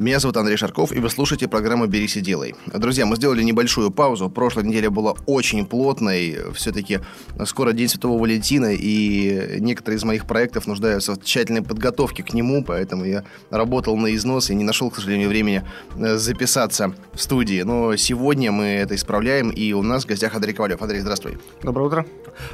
[0.00, 2.56] Меня зовут Андрей Шарков, и вы слушаете программу «Берись и делай».
[2.66, 4.28] Друзья, мы сделали небольшую паузу.
[4.28, 6.36] Прошлая неделя была очень плотной.
[6.54, 6.98] Все-таки
[7.44, 12.64] скоро День Святого Валентина, и некоторые из моих проектов нуждаются в тщательной подготовке к нему,
[12.64, 15.62] поэтому я работал на износ и не нашел, к сожалению, времени
[15.96, 17.62] э, записаться в студии.
[17.62, 20.82] Но сегодня мы это исправляем, и у нас в гостях Андрей Ковалев.
[20.82, 21.38] Андрей, здравствуй.
[21.62, 22.06] Доброе утро.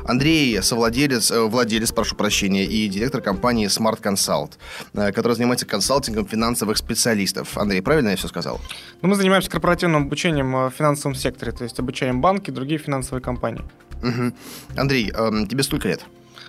[0.05, 4.53] Андрей, совладелец, э, владелец, прошу прощения, и директор компании Smart Consult,
[4.95, 7.57] э, которая занимается консалтингом финансовых специалистов.
[7.57, 8.61] Андрей, правильно я все сказал?
[9.03, 13.63] Ну, мы занимаемся корпоративным обучением в финансовом секторе, то есть обучаем банки, другие финансовые компании.
[14.03, 14.33] Угу.
[14.77, 16.01] Андрей, э, тебе сколько лет?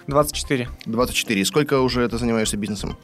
[0.08, 0.70] 24.
[0.86, 1.46] 24.
[1.46, 2.98] Сколько уже ты занимаешься бизнесом?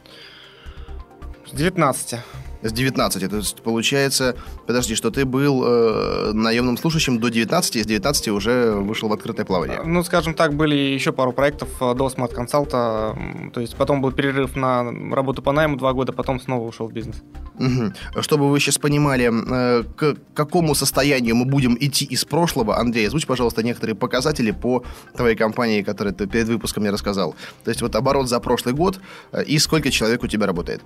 [1.46, 2.20] С 19
[2.62, 3.30] с 19.
[3.30, 8.28] То есть получается, подожди, что ты был э, наемным слушающим до 19, и с 19
[8.28, 9.82] уже вышел в открытое плавание.
[9.84, 13.16] Ну, скажем так, были еще пару проектов э, до Smart консалта
[13.52, 16.92] то есть потом был перерыв на работу по найму два года, потом снова ушел в
[16.92, 17.22] бизнес.
[17.58, 18.22] Угу.
[18.22, 23.26] Чтобы вы сейчас понимали, э, к какому состоянию мы будем идти из прошлого, Андрей, озвучь,
[23.26, 24.84] пожалуйста, некоторые показатели по
[25.16, 27.34] твоей компании, которые ты перед выпуском мне рассказал.
[27.64, 29.00] То есть вот оборот за прошлый год
[29.32, 30.82] э, и сколько человек у тебя работает?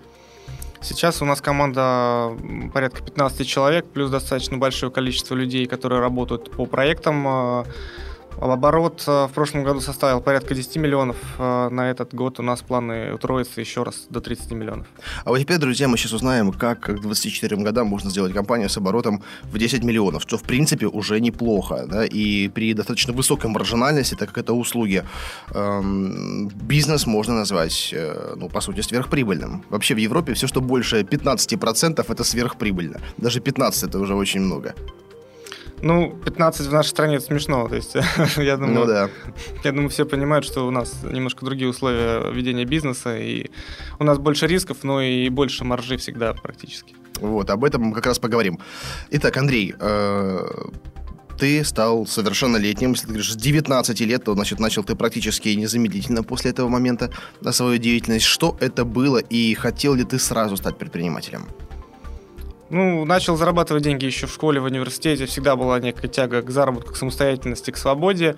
[0.83, 2.37] Сейчас у нас команда
[2.75, 7.65] порядка 15 человек, плюс достаточно большое количество людей, которые работают по проектам э,
[8.41, 11.17] Оборот э, в прошлом году составил порядка 10 миллионов.
[11.39, 14.87] Э, на этот год у нас планы утроиться еще раз до 30 миллионов.
[15.25, 18.77] А вот теперь, друзья, мы сейчас узнаем, как к 24 годам можно сделать компанию с
[18.77, 21.87] оборотом в 10 миллионов, что, в принципе, уже неплохо.
[21.89, 22.05] Да?
[22.05, 25.05] И при достаточно высокой маржинальности, так как это услуги,
[25.55, 29.65] эм, бизнес можно назвать, э, ну, по сути, сверхприбыльным.
[29.71, 33.01] Вообще в Европе все, что больше 15%, это сверхприбыльно.
[33.17, 34.75] Даже 15% это уже очень много.
[35.83, 37.69] Ну, 15 в нашей стране это смешно.
[37.69, 37.95] То есть,
[38.37, 39.11] я думаю, ну, да.
[39.65, 43.51] я думаю, все понимают, что у нас немножко другие условия ведения бизнеса, и
[43.99, 46.95] у нас больше рисков, но и больше маржи всегда практически.
[47.21, 48.61] Вот, об этом мы как раз поговорим.
[49.11, 50.41] Итак, Андрей, э,
[51.39, 56.23] ты стал совершеннолетним, если ты говоришь, с 19 лет, то, значит, начал ты практически незамедлительно
[56.23, 57.11] после этого момента
[57.41, 58.25] на свою деятельность.
[58.25, 61.49] Что это было и хотел ли ты сразу стать предпринимателем?
[62.73, 65.27] Ну, начал зарабатывать деньги еще в школе, в университете.
[65.27, 68.35] Всегда была некая тяга к заработку, к самостоятельности, к свободе.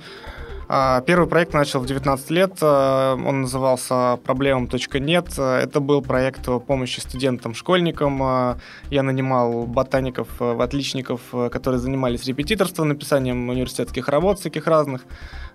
[0.67, 2.57] А, первый проект начал в 19 лет.
[2.61, 5.39] А, он назывался «Проблемам.нет».
[5.39, 8.21] Это был проект помощи студентам-школьникам.
[8.25, 8.59] А,
[8.91, 11.21] я нанимал ботаников, отличников,
[11.53, 15.03] которые занимались репетиторством, написанием университетских работ всяких разных.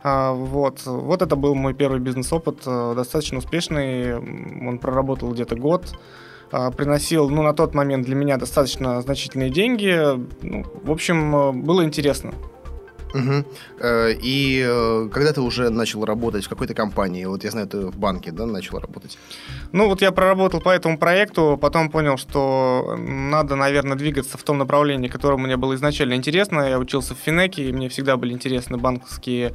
[0.06, 0.86] Вот.
[0.86, 4.16] вот это был мой первый бизнес-опыт, достаточно успешный.
[4.16, 5.94] Он проработал где-то год.
[6.52, 9.96] А, приносил, ну, на тот момент для меня достаточно значительные деньги.
[10.42, 12.34] Ну, в общем, э, было интересно.
[13.14, 13.44] Угу.
[14.22, 17.98] И э, когда ты уже начал работать в какой-то компании, вот я знаю, ты в
[17.98, 19.18] банке, да, начал работать?
[19.72, 24.60] Ну, вот я проработал по этому проекту, потом понял, что надо, наверное, двигаться в том
[24.60, 26.62] направлении, которое мне было изначально интересно.
[26.62, 29.54] Я учился в Финеке, и мне всегда были интересны банковские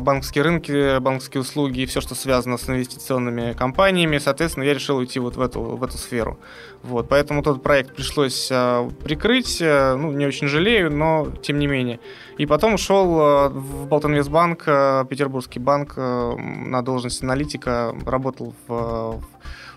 [0.00, 4.18] банковские рынки, банковские услуги и все, что связано с инвестиционными компаниями.
[4.18, 6.38] Соответственно, я решил уйти вот в эту, в эту сферу.
[6.82, 9.58] Вот, поэтому тот проект пришлось а, прикрыть.
[9.62, 12.00] А, ну, не очень жалею, но тем не менее.
[12.38, 14.64] И потом ушел в Балтинвестбанк,
[15.08, 17.94] Петербургский банк, на должность аналитика.
[18.06, 18.74] Работал в,
[19.20, 19.24] в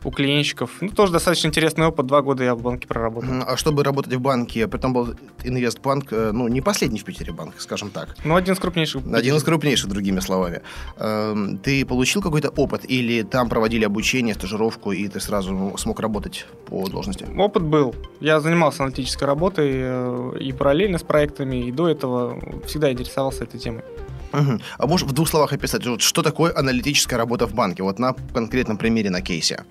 [0.04, 0.72] у клиентчиков.
[0.82, 2.08] Ну, тоже достаточно интересный опыт.
[2.08, 3.30] Два года я в банке проработал.
[3.48, 7.34] А чтобы работать в банке, при том был Инвестбанк, э, ну, не последний в Питере
[7.34, 8.16] банк, скажем так.
[8.24, 9.04] Ну, один из крупнейших.
[9.14, 10.62] Один из крупнейших, другими словами.
[10.98, 16.46] Эм, ты получил какой-то опыт или там проводили обучение, стажировку, и ты сразу смог работать
[16.66, 17.26] по должности?
[17.38, 17.96] Опыт был.
[18.20, 23.60] Я занимался аналитической работой э, и параллельно с проектами, и до этого всегда интересовался этой
[23.60, 23.84] темой.
[24.34, 24.60] Угу.
[24.78, 27.84] А можешь в двух словах описать, что такое аналитическая работа в банке?
[27.84, 29.66] Вот на конкретном примере, на кейсе.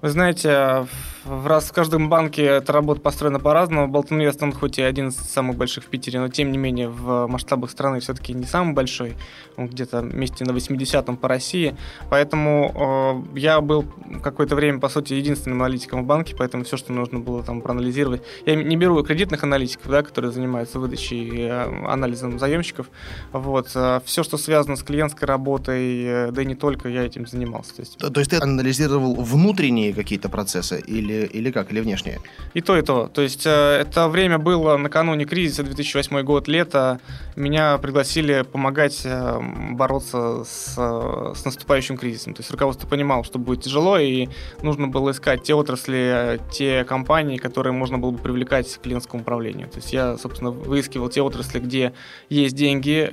[0.00, 0.86] Вы знаете,
[1.24, 3.88] в раз в каждом банке эта работа построена по-разному.
[3.88, 6.88] Болтон Инвест, он хоть и один из самых больших в Питере, но тем не менее
[6.88, 9.16] в масштабах страны все-таки не самый большой.
[9.56, 11.76] Он где-то вместе на 80-м по России.
[12.10, 13.84] Поэтому э, я был
[14.22, 18.22] какое-то время, по сути, единственным аналитиком в банке, поэтому все, что нужно было там проанализировать.
[18.46, 22.88] Я не беру кредитных аналитиков, да, которые занимаются выдачей и э, анализом заемщиков.
[23.32, 23.70] Вот.
[23.74, 27.74] Э, все, что связано с клиентской работой, э, да и не только, я этим занимался.
[27.74, 31.80] То есть, то, то есть ты анализировал внутренние какие-то процессы или или, или как, или
[31.80, 32.20] внешнее?
[32.54, 33.08] И то, и то.
[33.08, 37.00] То есть э, это время было накануне кризиса, 2008 год, лето.
[37.36, 39.40] Меня пригласили помогать э,
[39.72, 42.34] бороться с, э, с наступающим кризисом.
[42.34, 44.28] То есть руководство понимало, что будет тяжело, и
[44.62, 49.68] нужно было искать те отрасли, те компании, которые можно было бы привлекать к клиентскому управлению.
[49.68, 51.92] То есть я, собственно, выискивал те отрасли, где
[52.28, 53.10] есть деньги,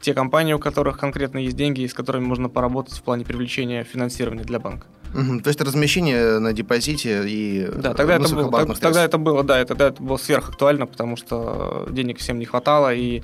[0.00, 4.44] те компании, у которых конкретно есть деньги, с которыми можно поработать в плане привлечения финансирования
[4.44, 4.86] для банка.
[5.14, 5.40] Угу.
[5.40, 9.64] То есть размещение на депозите и да, тогда это было, тогда, тогда это было, да,
[9.64, 13.22] тогда это было сверхактуально, потому что денег всем не хватало, и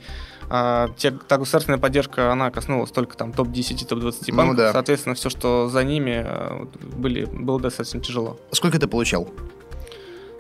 [0.49, 4.73] а, те, та государственная поддержка, она коснулась только там топ-10, топ-20 банков, ну, да.
[4.73, 6.67] соответственно, все, что за ними, э,
[6.97, 8.39] были, было достаточно тяжело.
[8.51, 9.29] Сколько ты получал?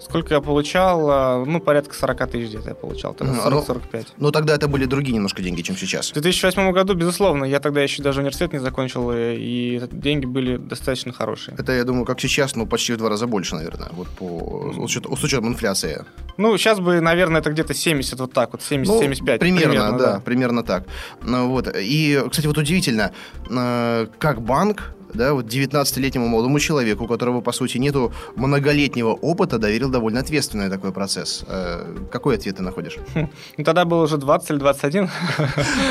[0.05, 1.11] Сколько я получал?
[1.11, 3.83] А, ну, порядка 40 тысяч где-то я получал, тогда 40-45.
[3.93, 6.11] Ну, ну, тогда это были другие немножко деньги, чем сейчас.
[6.11, 11.12] В 2008 году, безусловно, я тогда еще даже университет не закончил, и деньги были достаточно
[11.12, 11.56] хорошие.
[11.59, 15.25] Это, я думаю, как сейчас, ну, почти в два раза больше, наверное, вот по, с,
[15.25, 16.05] учетом, инфляции.
[16.37, 18.85] Ну, сейчас бы, наверное, это где-то 70, вот так вот, 70-75.
[18.85, 20.85] Ну, примерно, примерно, да, да, примерно так.
[21.23, 21.75] Ну, вот.
[21.75, 23.12] И, кстати, вот удивительно,
[23.49, 29.58] э, как банк да, вот 19-летнему молодому человеку, у которого, по сути, нету многолетнего опыта,
[29.58, 31.44] доверил довольно ответственный такой процесс.
[31.49, 32.99] Э, какой ответ ты находишь?
[33.14, 33.28] Хм.
[33.58, 35.08] Ну, тогда было уже 20 или 21.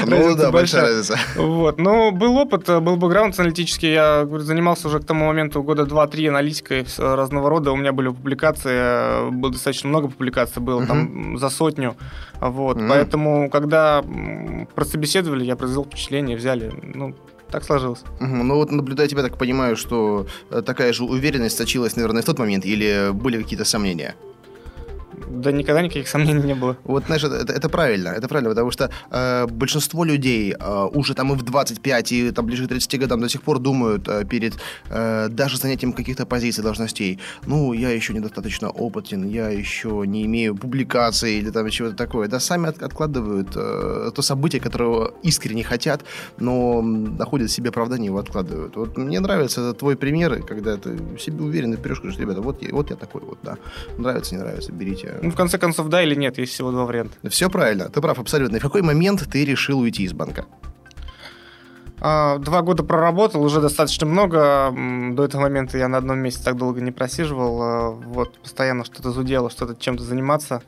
[0.06, 1.18] Ну, да, большая разница.
[1.36, 1.78] Вот.
[1.80, 3.94] Но был опыт, был бэкграунд аналитический.
[3.94, 7.72] Я занимался уже к тому моменту года 2-3 аналитикой разного рода.
[7.72, 11.96] У меня были публикации, было достаточно много публикаций, было там за сотню.
[12.40, 12.78] Вот.
[12.78, 14.04] Поэтому, когда
[14.76, 16.72] прособеседовали, я произвел впечатление, взяли.
[16.82, 17.16] Ну,
[17.54, 18.02] так сложилось.
[18.20, 18.44] Угу.
[18.44, 22.40] Ну вот наблюдая тебя, так понимаю, что э, такая же уверенность сочилась, наверное, в тот
[22.40, 24.16] момент, или были какие-то сомнения?
[25.28, 26.78] Да никогда никаких сомнений не было.
[26.84, 31.34] Вот, знаешь, это, это правильно, это правильно, потому что э, большинство людей э, уже там
[31.34, 34.54] и в 25, и там ближе к 30 годам до сих пор думают э, перед
[34.90, 40.56] э, даже занятием каких-то позиций, должностей, ну, я еще недостаточно опытен, я еще не имею
[40.56, 42.28] публикации или там чего-то такое.
[42.28, 46.04] Да, сами от, откладывают э, то событие, которого искренне хотят,
[46.40, 48.76] но находят себе оправдание, его откладывают.
[48.76, 52.90] Вот мне нравится твой пример, когда ты себе уверенно берешь, говоришь, ребята, вот я, вот
[52.90, 53.58] я такой вот, да.
[53.98, 57.16] Нравится, не нравится, берите ну, в конце концов, да или нет, есть всего два варианта.
[57.30, 58.58] Все правильно, ты прав абсолютно.
[58.58, 60.46] И в какой момент ты решил уйти из банка?
[62.06, 64.74] А, два года проработал, уже достаточно много.
[65.12, 67.62] До этого момента я на одном месте так долго не просиживал.
[67.62, 70.62] А, вот, постоянно что-то зудело, что-то чем-то заниматься.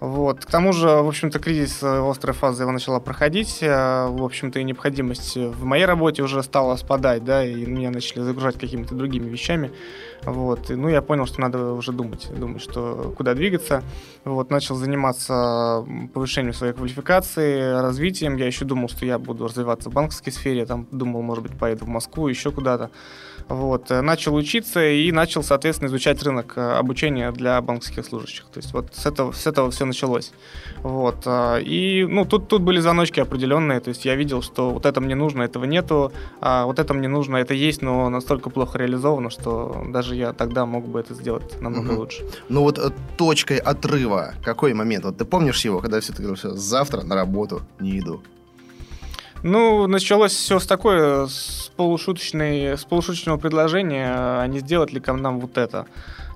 [0.00, 0.46] Вот.
[0.46, 3.58] К тому же, в общем-то, кризис э, острой фазы его начала проходить.
[3.60, 8.20] Э, в общем-то, и необходимость в моей работе уже стала спадать, да, и меня начали
[8.20, 9.70] загружать какими-то другими вещами.
[10.22, 10.70] Вот.
[10.70, 13.82] И, ну, я понял, что надо уже думать, думать, что куда двигаться.
[14.24, 14.50] Вот.
[14.50, 18.36] Начал заниматься повышением своей квалификации, развитием.
[18.36, 20.64] Я еще думал, что я буду развиваться в банковской сфере.
[20.64, 22.90] Там думал, может быть, поеду в Москву, еще куда-то.
[23.50, 23.90] Вот.
[23.90, 28.44] Э, начал учиться и начал, соответственно, изучать рынок э, обучения для банковских служащих.
[28.46, 30.32] То есть вот с этого, с этого все началось.
[30.82, 31.26] Вот.
[31.26, 33.80] Э, и ну, тут, тут были звоночки определенные.
[33.80, 37.08] То есть я видел, что вот это мне нужно, этого нету, а вот это мне
[37.08, 41.60] нужно, это есть, но настолько плохо реализовано, что даже я тогда мог бы это сделать
[41.60, 42.00] намного угу.
[42.00, 42.24] лучше.
[42.48, 42.78] Ну вот
[43.16, 45.04] точкой отрыва, какой момент?
[45.04, 48.22] Вот ты помнишь его, когда все ты говорил, все, завтра на работу не иду?
[49.42, 55.12] Ну, началось все с такой, с полушуточной, с полушуточного предложения, а не сделать ли ко
[55.12, 55.86] нам вот это.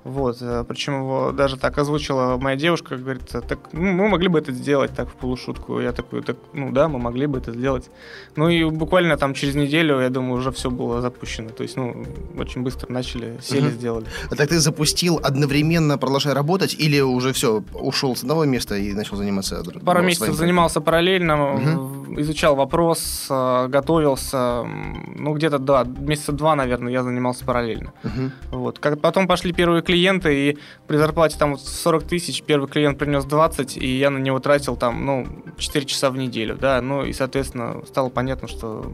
[0.05, 4.37] Вот, э, причем его даже так озвучила моя девушка, говорит, так, ну, мы могли бы
[4.37, 5.79] это сделать так в полушутку.
[5.79, 7.89] Я такой, так, ну да, мы могли бы это сделать.
[8.35, 11.49] Ну и буквально там через неделю, я думаю, уже все было запущено.
[11.49, 12.05] То есть, ну,
[12.37, 13.71] очень быстро начали, сели, угу.
[13.71, 14.05] сделали.
[14.29, 18.93] А так ты запустил одновременно, продолжая работать, или уже все, ушел с одного места и
[18.93, 22.04] начал заниматься Пару ну, месяцев занимался параллельно, угу.
[22.17, 24.63] Изучал вопрос, э, готовился.
[24.63, 27.93] Ну, где-то, да, месяца два, наверное, я занимался параллельно.
[28.03, 28.57] Угу.
[28.59, 28.79] Вот.
[28.79, 30.57] Как, потом пошли первые клиенты, и
[30.87, 35.05] при зарплате там 40 тысяч первый клиент принес 20, и я на него тратил там,
[35.05, 38.91] ну, 4 часа в неделю, да, ну, и, соответственно, стало понятно, что.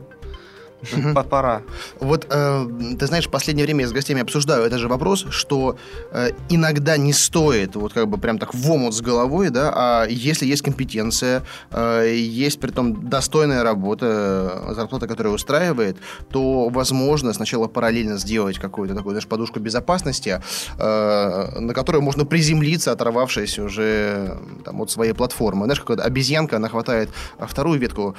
[1.29, 1.61] Пора.
[1.99, 2.67] Вот, э,
[2.99, 5.77] ты знаешь, в последнее время я с гостями обсуждаю этот же вопрос, что
[6.11, 10.05] э, иногда не стоит вот как бы прям так в омут с головой, да, а
[10.07, 15.97] если есть компетенция, э, есть при том достойная работа, зарплата, которая устраивает,
[16.29, 20.41] то возможно сначала параллельно сделать какую-то такую, знаешь, подушку безопасности,
[20.77, 25.65] на которую можно приземлиться, оторвавшись уже там, от своей платформы.
[25.65, 27.09] Знаешь, какая-то обезьянка, она хватает
[27.39, 28.15] вторую ветку,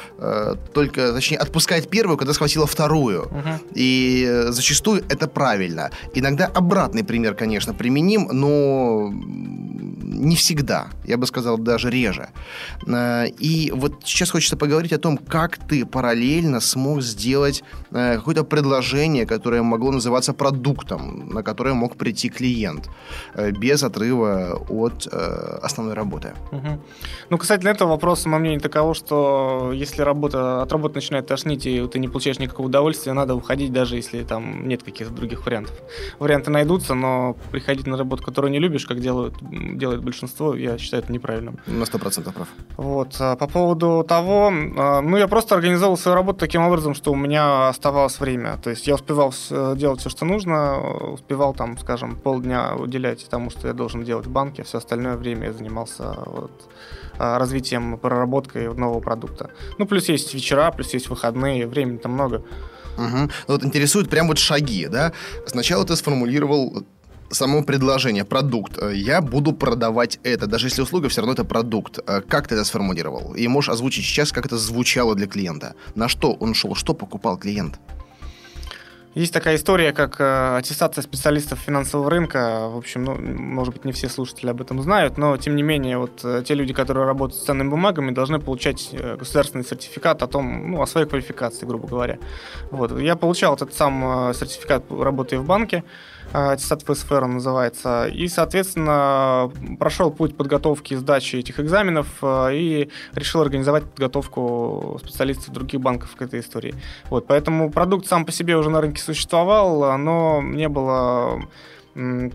[0.73, 3.23] только, точнее, отпускает первую, когда схватит схватила вторую.
[3.23, 3.51] Угу.
[3.75, 5.91] И э, зачастую это правильно.
[6.15, 9.13] Иногда обратный пример, конечно, применим, но
[10.13, 12.29] не всегда, я бы сказал, даже реже.
[12.87, 18.45] Э, и вот сейчас хочется поговорить о том, как ты параллельно смог сделать э, какое-то
[18.45, 22.89] предложение, которое могло называться продуктом, на которое мог прийти клиент,
[23.35, 25.07] э, без отрыва от
[25.63, 26.33] основной работы.
[26.53, 26.81] Угу.
[27.31, 31.87] Ну, касательно этого вопроса, мое мнение таково, что если работа, от работы начинает тошнить, и
[31.87, 35.75] ты не получаешь никакого удовольствия, надо уходить, даже если там нет каких-то других вариантов.
[36.19, 39.35] Варианты найдутся, но приходить на работу, которую не любишь, как делают,
[39.79, 41.59] делает большинство, я считаю это неправильным.
[41.67, 42.49] На сто процентов прав.
[42.77, 43.17] Вот.
[43.19, 47.17] А по поводу того, а, ну, я просто организовал свою работу таким образом, что у
[47.17, 48.59] меня оставалось время.
[48.63, 49.33] То есть я успевал
[49.77, 50.81] делать все, что нужно,
[51.13, 55.47] успевал там, скажем, полдня уделять тому, что я должен делать в банке, все остальное время
[55.47, 56.53] я занимался вот,
[57.19, 59.51] а, развитием, проработкой нового продукта.
[59.79, 62.45] Ну, плюс есть вечера, плюс есть выходные, времени там много.
[62.99, 63.31] Угу.
[63.49, 65.13] Вот интересуют прям вот шаги, да?
[65.47, 66.85] Сначала ты сформулировал
[67.33, 68.79] само предложение, продукт.
[68.93, 71.99] Я буду продавать это, даже если услуга все равно это продукт.
[72.29, 73.35] Как ты это сформулировал?
[73.35, 75.75] И можешь озвучить сейчас, как это звучало для клиента?
[75.95, 76.75] На что он шел?
[76.75, 77.79] Что покупал клиент?
[79.15, 82.69] Есть такая история, как э, аттестация специалистов финансового рынка.
[82.69, 85.99] В общем, ну, может быть, не все слушатели об этом знают, но, тем не менее,
[85.99, 90.27] вот э, те люди, которые работают с ценными бумагами, должны получать э, государственный сертификат о
[90.29, 92.19] том, ну, о своей квалификации, грубо говоря.
[92.71, 92.99] Вот.
[92.99, 95.85] Я получал этот сам сертификат, работая в банке
[96.33, 98.07] аттестат ФСФР называется.
[98.07, 105.53] И, соответственно, прошел путь подготовки и сдачи этих экзаменов э, и решил организовать подготовку специалистов
[105.53, 106.75] других банков к этой истории.
[107.11, 111.43] Вот, поэтому продукт сам по себе уже на рынке существовал, но не было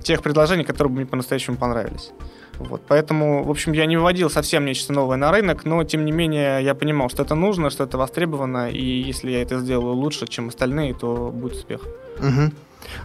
[0.04, 2.12] тех предложений, которые бы мне по-настоящему понравились.
[2.60, 6.12] Вот, поэтому, в общем, я не выводил совсем нечто новое на рынок, но, тем не
[6.12, 10.28] менее, я понимал, что это нужно, что это востребовано, и если я это сделаю лучше,
[10.28, 11.82] чем остальные, то будет успех.
[12.20, 12.52] Угу.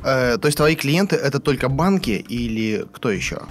[0.04, 3.42] Э, то есть твои клиенты это только банки или кто еще?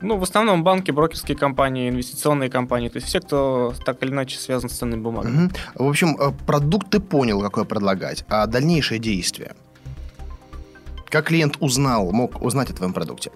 [0.00, 4.38] Ну, в основном банки, брокерские компании, инвестиционные компании, то есть все, кто так или иначе
[4.38, 5.46] связан с ценными бумагами.
[5.46, 5.84] Угу.
[5.86, 9.56] В общем, э, продукт ты понял, какой предлагать, а дальнейшие действия?
[11.08, 13.30] Как клиент узнал, мог узнать о твоем продукте?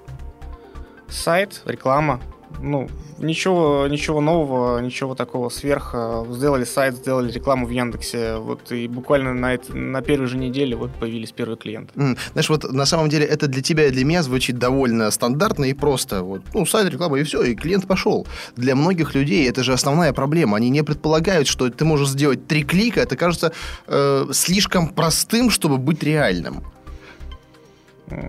[1.12, 2.20] Сайт, реклама,
[2.60, 2.88] ну,
[3.18, 5.94] ничего, ничего нового, ничего такого сверх.
[6.30, 10.76] Сделали сайт, сделали рекламу в Яндексе, вот и буквально на, это, на первой же неделе
[10.76, 11.92] вот появились первые клиенты.
[11.94, 12.18] Mm.
[12.32, 15.74] Знаешь, вот на самом деле это для тебя и для меня звучит довольно стандартно и
[15.74, 16.22] просто.
[16.22, 18.26] Вот, ну, сайт, реклама и все, и клиент пошел.
[18.56, 20.56] Для многих людей это же основная проблема.
[20.56, 23.00] Они не предполагают, что ты можешь сделать три клика.
[23.00, 23.52] Это кажется
[23.86, 26.62] э, слишком простым, чтобы быть реальным.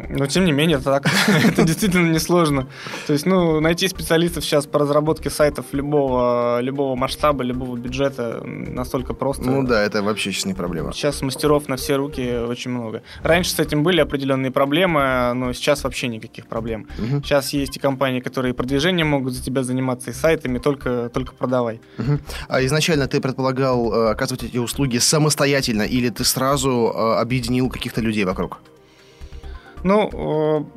[0.09, 1.05] Но тем не менее, это так.
[1.45, 2.67] это действительно несложно.
[3.07, 9.13] То есть, ну, найти специалистов сейчас по разработке сайтов любого, любого масштаба, любого бюджета настолько
[9.13, 9.43] просто.
[9.43, 10.93] Ну да, это вообще сейчас не проблема.
[10.93, 13.03] Сейчас мастеров на все руки очень много.
[13.23, 16.87] Раньше с этим были определенные проблемы, но сейчас вообще никаких проблем.
[16.97, 17.23] Угу.
[17.23, 21.81] Сейчас есть и компании, которые продвижением могут за тебя заниматься, и сайтами, только, только продавай.
[21.97, 22.19] Угу.
[22.47, 28.01] А изначально ты предполагал э, оказывать эти услуги самостоятельно, или ты сразу э, объединил каких-то
[28.01, 28.59] людей вокруг?
[29.83, 30.69] Ну,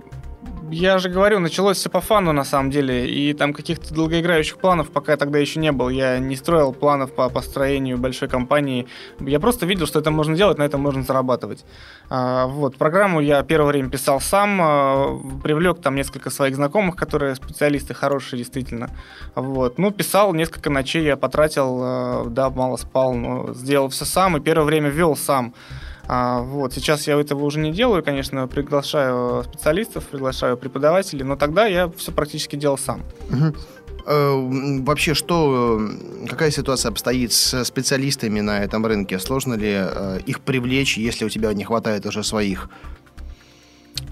[0.71, 4.91] я же говорю, началось все по фану на самом деле, и там каких-то долгоиграющих планов
[4.91, 5.89] пока тогда еще не было.
[5.91, 8.87] Я не строил планов по построению большой компании.
[9.21, 11.65] Я просто видел, что это можно делать, на этом можно зарабатывать.
[12.11, 17.37] А, вот, программу я первое время писал сам, а, привлек там несколько своих знакомых, которые
[17.37, 18.91] специалисты хорошие действительно.
[19.35, 24.37] Вот, ну, писал несколько ночей, я потратил, а, да, мало спал, но сделал все сам,
[24.37, 25.55] и первое время вел сам.
[26.09, 31.67] А, вот, сейчас я этого уже не делаю, конечно, приглашаю специалистов, приглашаю преподавателей, но тогда
[31.67, 33.03] я все практически делал сам.
[33.31, 34.83] Угу.
[34.85, 35.81] вообще, что,
[36.29, 39.19] какая ситуация обстоит с специалистами на этом рынке?
[39.19, 42.69] Сложно ли э, их привлечь, если у тебя не хватает уже своих?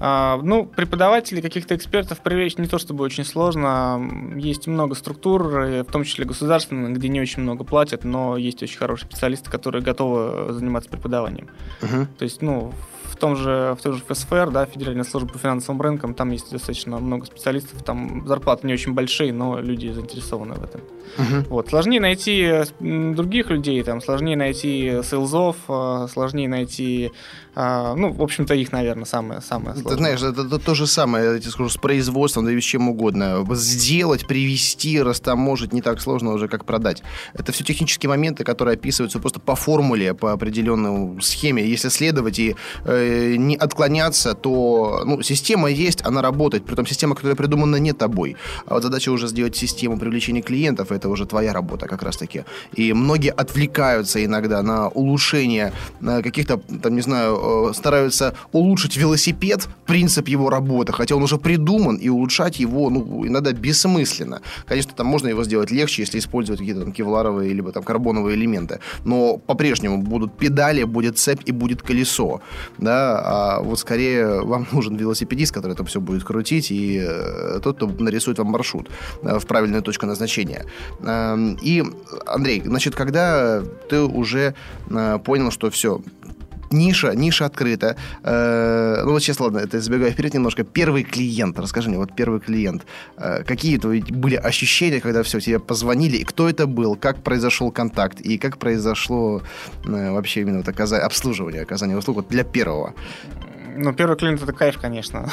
[0.01, 4.35] А, ну, преподавателей, каких-то экспертов привлечь не то чтобы очень сложно.
[4.37, 8.79] Есть много структур, в том числе государственных, где не очень много платят, но есть очень
[8.79, 11.49] хорошие специалисты, которые готовы заниматься преподаванием.
[11.81, 12.07] Uh-huh.
[12.19, 12.73] То есть, ну,
[13.15, 16.51] в том же, в том же ФСФР, да, Федеральная служба по финансовым рынкам, там есть
[16.51, 20.81] достаточно много специалистов, там зарплаты не очень большие, но люди заинтересованы в этом.
[21.17, 21.49] Uh-huh.
[21.49, 21.69] Вот.
[21.69, 27.13] Сложнее найти других людей, там, сложнее найти сейлзов, а, сложнее найти,
[27.55, 29.93] а, ну, в общем-то, их, наверное, самое, самое сложное.
[29.93, 32.65] Ты знаешь, это, это то же самое, я тебе скажу, с производством, да и с
[32.65, 33.47] чем угодно.
[33.53, 37.03] Сделать, привести, растаможить не так сложно уже, как продать.
[37.33, 41.65] Это все технические моменты, которые описываются просто по формуле, по определенной схеме.
[41.65, 46.65] Если следовать и э, не отклоняться, то ну, система есть, она работает.
[46.65, 48.37] Притом система, которая придумана не тобой.
[48.67, 52.45] А вот задача уже сделать систему привлечения клиентов, это уже твоя работа как раз-таки.
[52.73, 59.69] И многие отвлекаются иногда на улучшение на каких-то, там, не знаю, э, стараются улучшить велосипед,
[59.87, 64.41] принцип его работы, хотя он уже придуман, и улучшать его, ну, иногда бессмысленно.
[64.67, 68.81] Конечно, там можно его сделать легче, если использовать какие-то там кевларовые либо там карбоновые элементы.
[69.05, 72.41] Но по-прежнему будут педали, будет цепь и будет колесо.
[72.79, 73.21] Да?
[73.25, 77.87] А вот скорее вам нужен велосипедист, который это все будет крутить, и э, тот, кто
[77.87, 78.91] нарисует вам маршрут
[79.23, 80.65] э, в правильную точку назначения.
[81.01, 81.85] Э, и,
[82.27, 84.55] Андрей, значит, когда ты уже
[85.25, 86.01] понял, что все,
[86.75, 87.97] ниша, ниша открыта.
[88.23, 90.65] Э, ну вот сейчас, ладно, это забегаю вперед немножко.
[90.65, 92.83] Первый клиент, расскажи мне, вот первый клиент.
[93.17, 97.71] Э, какие твои были ощущения, когда все, тебе позвонили, и кто это был, как произошел
[97.73, 99.43] контакт, и как произошло
[99.87, 102.95] э, вообще именно вот оказание, обслуживание, оказание услуг вот для первого?
[103.77, 105.29] Ну, первый клиент это кайф, конечно.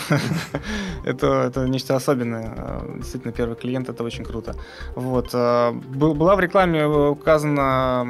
[1.06, 2.82] это, это нечто особенное.
[2.98, 4.56] Действительно, первый клиент это очень круто.
[4.96, 5.30] Вот.
[5.34, 8.06] Э, была в рекламе указана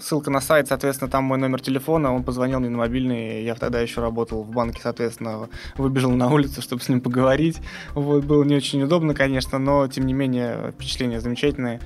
[0.00, 3.80] ссылка на сайт, соответственно, там мой номер телефона, он позвонил мне на мобильный, я тогда
[3.80, 7.58] еще работал в банке, соответственно, выбежал на улицу, чтобы с ним поговорить.
[7.94, 11.80] Вот, было не очень удобно, конечно, но, тем не менее, впечатления замечательные.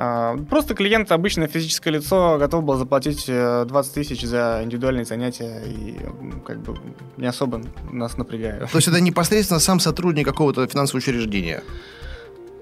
[0.00, 5.60] А, просто клиент, обычное физическое лицо, готов был заплатить 20 э, тысяч за индивидуальные занятия
[5.66, 5.98] и
[6.46, 6.76] как бы
[7.16, 8.70] не особо нас напрягает.
[8.70, 11.64] То есть это непосредственно сам сотрудник какого-то финансового учреждения?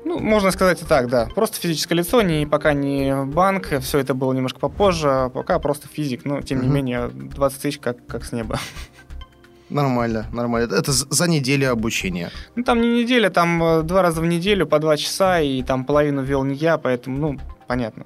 [0.07, 1.29] Ну, можно сказать и так, да.
[1.35, 5.89] Просто физическое лицо, не, пока не банк, все это было немножко попозже, а пока просто
[5.89, 8.59] физик, но тем не менее 20 тысяч как, как с неба.
[9.71, 10.73] Нормально, нормально.
[10.75, 12.31] Это за неделю обучения.
[12.55, 15.85] Ну, там не неделя, там э, два раза в неделю по два часа, и там
[15.85, 18.05] половину вел не я, поэтому, ну, понятно.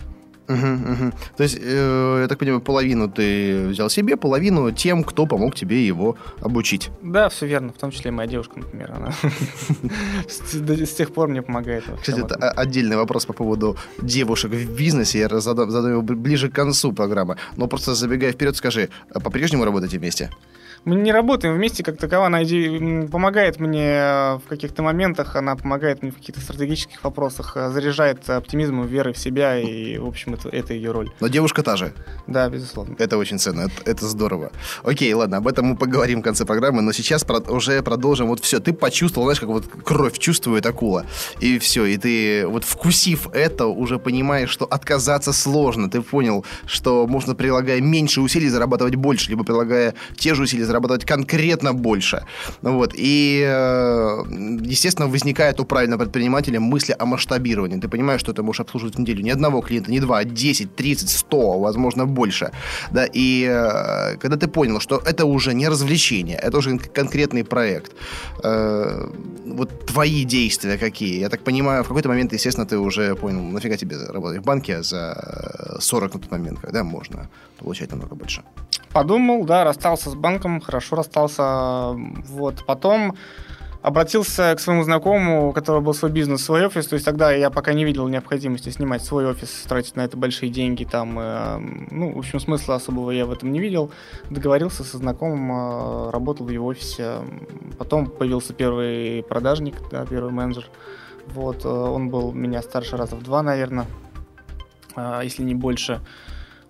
[0.51, 1.13] Угу, угу.
[1.37, 5.87] То есть, э, я так понимаю, половину ты взял себе, половину тем, кто помог тебе
[5.87, 6.91] его обучить.
[7.03, 7.73] Да, все верно.
[7.73, 8.93] В том числе и моя девушка, например.
[8.93, 9.13] Она
[10.29, 11.85] с тех пор мне помогает.
[12.01, 15.21] Кстати, это отдельный вопрос по поводу девушек в бизнесе.
[15.21, 17.37] Я задам, задам его ближе к концу программы.
[17.57, 20.31] Но просто забегая вперед, скажи, а по-прежнему работаете вместе?
[20.87, 22.39] Мы не работаем вместе как такова, она
[23.11, 28.29] помогает мне э, в каких-то моментах, она помогает мне в каких-то стратегических вопросах, э, заряжает
[28.31, 31.11] оптимизмом, верой в себя, и, в общем, это, это ее роль.
[31.21, 31.93] Но девушка та же?
[32.27, 32.97] Да, безусловно.
[32.99, 34.53] Это очень ценно, это, это здорово.
[34.83, 38.29] Окей, ладно, об этом мы поговорим в конце программы, но сейчас про- уже продолжим.
[38.29, 41.05] Вот все, ты почувствовал, знаешь, как вот кровь чувствует акула,
[41.41, 45.91] и все, и ты вот вкусив это, уже понимаешь, что отказаться сложно.
[45.91, 51.05] Ты понял, что можно, прилагая меньше усилий, зарабатывать больше, либо прилагая те же усилия, зарабатывать
[51.05, 52.23] конкретно больше.
[52.63, 52.95] Вот.
[52.95, 54.25] И, э,
[54.71, 57.81] естественно, возникает у правильного предпринимателя мысли о масштабировании.
[57.81, 60.77] Ты понимаешь, что ты можешь обслуживать в неделю не одного клиента, не два, а 10,
[60.77, 62.51] 30, 100, возможно, больше.
[62.93, 67.93] Да, и э, когда ты понял, что это уже не развлечение, это уже конкретный проект,
[68.45, 69.09] э,
[69.47, 71.21] вот твои действия какие?
[71.21, 74.83] Я так понимаю, в какой-то момент, естественно, ты уже понял, нафига тебе работать в банке
[74.83, 78.43] за 40 на тот момент, когда можно получать намного больше.
[78.93, 81.93] Подумал, да, расстался с банком, хорошо расстался.
[81.93, 82.65] Вот.
[82.67, 83.17] Потом
[83.83, 86.87] обратился к своему знакомому, у которого был свой бизнес, свой офис.
[86.87, 90.51] То есть тогда я пока не видел необходимости снимать свой офис, тратить на это большие
[90.51, 90.85] деньги.
[90.85, 91.59] Там, э,
[91.91, 93.91] ну, в общем, смысла особого я в этом не видел.
[94.29, 97.17] Договорился со знакомым, э, работал в его офисе.
[97.79, 100.67] Потом появился первый продажник, да, первый менеджер.
[101.29, 103.87] Вот, э, он был меня старше раза в два, наверное,
[104.97, 106.01] э, если не больше.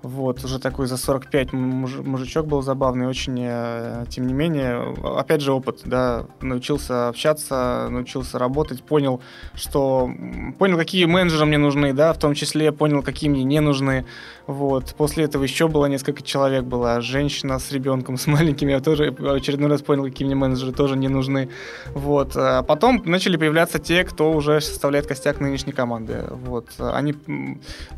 [0.02, 5.42] Вот, уже такой за 45 муж, мужичок был забавный, очень, э, тем не менее, опять
[5.42, 9.20] же опыт, да, научился общаться, научился работать, понял,
[9.54, 10.10] что,
[10.58, 14.06] понял, какие менеджеры мне нужны, да, в том числе понял, какие мне не нужны,
[14.46, 19.08] вот, после этого еще было несколько человек, была женщина с ребенком, с маленьким, я тоже
[19.08, 21.50] очередной раз понял, какие мне менеджеры тоже не нужны,
[21.92, 27.14] вот, а потом начали появляться те, кто уже составляет костяк нынешней команды, вот, они,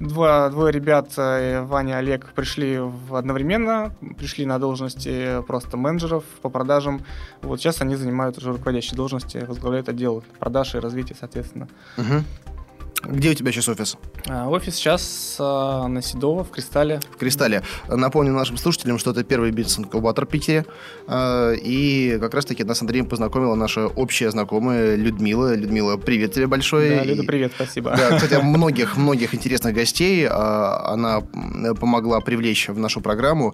[0.00, 6.48] два, двое ребят, э, Ваня и Олег пришли одновременно, пришли на должности просто менеджеров по
[6.48, 7.02] продажам.
[7.42, 11.68] Вот сейчас они занимают уже руководящие должности, возглавляют отдел продаж и развития, соответственно.
[11.98, 12.24] Угу.
[13.04, 13.96] Где у тебя сейчас офис?
[14.28, 17.00] А, офис сейчас а, на Седово, в Кристалле.
[17.10, 17.62] В Кристалле.
[17.88, 20.64] Напомню нашим слушателям, что это первый бизнес-инкубатор в Питере.
[21.08, 25.54] А, и как раз-таки нас с Андреем познакомила наша общая знакомая Людмила.
[25.54, 26.98] Людмила, привет тебе большое.
[26.98, 27.94] Да, Люда, привет, спасибо.
[27.96, 31.22] Да, кстати, многих-многих интересных гостей она
[31.80, 33.52] помогла привлечь в нашу программу.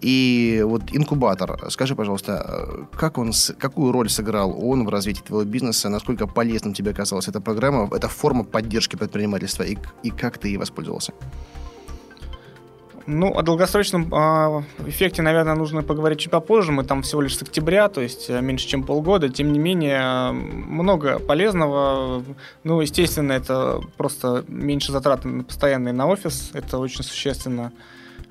[0.00, 5.88] И вот инкубатор, скажи, пожалуйста, как он, какую роль сыграл он в развитии твоего бизнеса?
[5.88, 10.48] Насколько полезным тебе казалась эта программа, эта форма поддержки поддержки предпринимательства и, и как ты
[10.48, 11.12] ей воспользовался?
[13.06, 16.72] Ну, о долгосрочном э, эффекте, наверное, нужно поговорить чуть попозже.
[16.72, 19.28] Мы там всего лишь с октября, то есть э, меньше, чем полгода.
[19.28, 22.24] Тем не менее, много полезного.
[22.64, 26.50] Ну, естественно, это просто меньше затрат постоянные на офис.
[26.54, 27.72] Это очень существенно.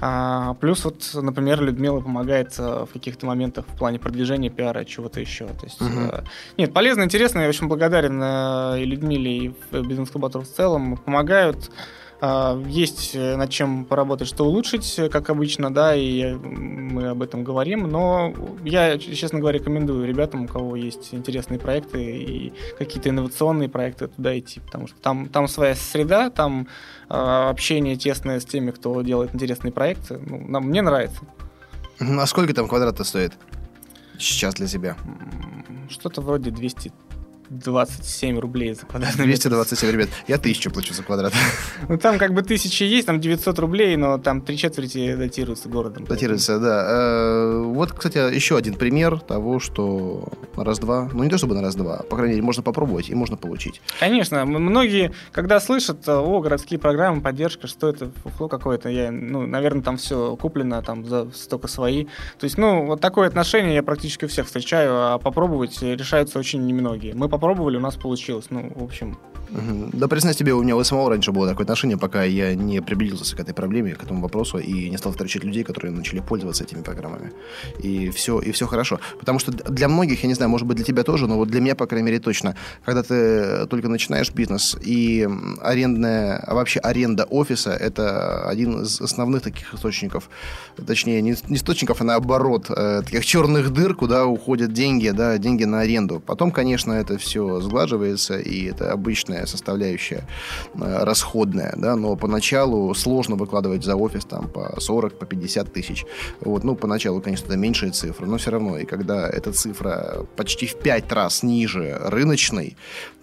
[0.02, 5.20] А, плюс вот, например, Людмила помогает э, в каких-то моментах в плане продвижения пиара, чего-то
[5.20, 5.46] еще.
[5.48, 6.24] То есть, uh-huh.
[6.58, 7.42] нет, полезно, интересно.
[7.42, 8.22] Я очень благодарен
[8.82, 10.98] и Людмиле, и бизнес-клубатору в целом.
[10.98, 11.70] Помогают
[12.68, 17.88] есть э, над чем поработать, что улучшить, как обычно, да, и мы об этом говорим,
[17.88, 18.32] но
[18.64, 24.38] я, честно говоря, рекомендую ребятам, у кого есть интересные проекты и какие-то инновационные проекты, туда
[24.38, 26.68] идти, потому что там, там своя среда, там
[27.10, 30.20] э, общение тесное с теми, кто делает интересные проекты.
[30.24, 31.22] Ну, нам, мне нравится.
[32.00, 33.34] А сколько там квадрата стоит
[34.20, 34.96] сейчас для тебя?
[35.90, 36.92] Что-то вроде 200
[37.52, 40.10] 27 рублей за квадратный 227, ребят.
[40.28, 41.34] Я тысячу плачу за квадрат.
[41.90, 46.06] Ну, там как бы тысяча есть, там 900 рублей, но там три четверти датируются городом.
[46.06, 46.86] Датируется, да.
[46.88, 51.62] Э, вот, кстати, еще один пример того, что на раз-два, ну, не то чтобы на
[51.62, 53.82] раз-два, по крайней мере, можно попробовать и можно получить.
[54.00, 54.46] Конечно.
[54.46, 59.98] Многие, когда слышат, о, городские программы, поддержка, что это, фуфло какое-то, я, ну, наверное, там
[59.98, 62.06] все куплено, там за столько свои.
[62.40, 66.66] То есть, ну, вот такое отношение я практически у всех встречаю, а попробовать решаются очень
[66.66, 67.14] немногие.
[67.14, 67.41] Мы попробовали,
[67.78, 68.48] у нас получилось.
[68.50, 69.18] Ну, в общем,
[69.94, 73.36] да, признаюсь тебе, у меня у самого раньше было такое отношение, пока я не приблизился
[73.36, 76.82] к этой проблеме, к этому вопросу, и не стал встречать людей, которые начали пользоваться этими
[76.82, 77.32] программами.
[77.80, 79.00] И все, и все хорошо.
[79.20, 81.62] Потому что для многих, я не знаю, может быть, для тебя тоже, но вот для
[81.62, 85.28] меня, по крайней мере, точно, когда ты только начинаешь бизнес, и
[85.62, 90.30] арендная, а вообще аренда офиса– это один из основных таких источников,
[90.86, 95.66] точнее, не, не источников, а наоборот, э, таких черных дыр, куда уходят деньги, да, деньги
[95.66, 96.22] на аренду.
[96.26, 100.24] Потом, конечно, это все сглаживается, и это обычная важная составляющая,
[100.76, 106.06] э, расходная, да, но поначалу сложно выкладывать за офис там по 40, по 50 тысяч.
[106.42, 110.68] Вот, ну, поначалу, конечно, это меньшая цифра, но все равно, и когда эта цифра почти
[110.68, 112.76] в 5 раз ниже рыночной,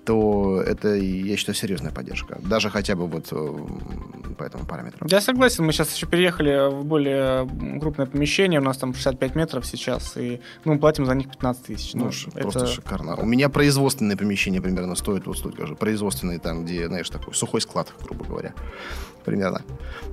[0.04, 2.38] то это, я считаю, серьезная поддержка.
[2.42, 3.58] Даже хотя бы вот э,
[4.38, 5.06] по этому параметру.
[5.10, 5.64] Я согласен.
[5.64, 7.46] Мы сейчас еще переехали в более
[7.80, 8.60] крупное помещение.
[8.60, 10.16] У нас там 65 метров сейчас.
[10.16, 11.94] И ну, мы платим за них 15 тысяч.
[11.94, 12.40] Ну, ну это...
[12.40, 13.16] просто шикарно.
[13.16, 15.74] У меня производственное помещение примерно стоит вот столько же.
[15.74, 18.54] Производственный там, где, знаешь, такой сухой склад, грубо говоря
[19.28, 19.62] примерно.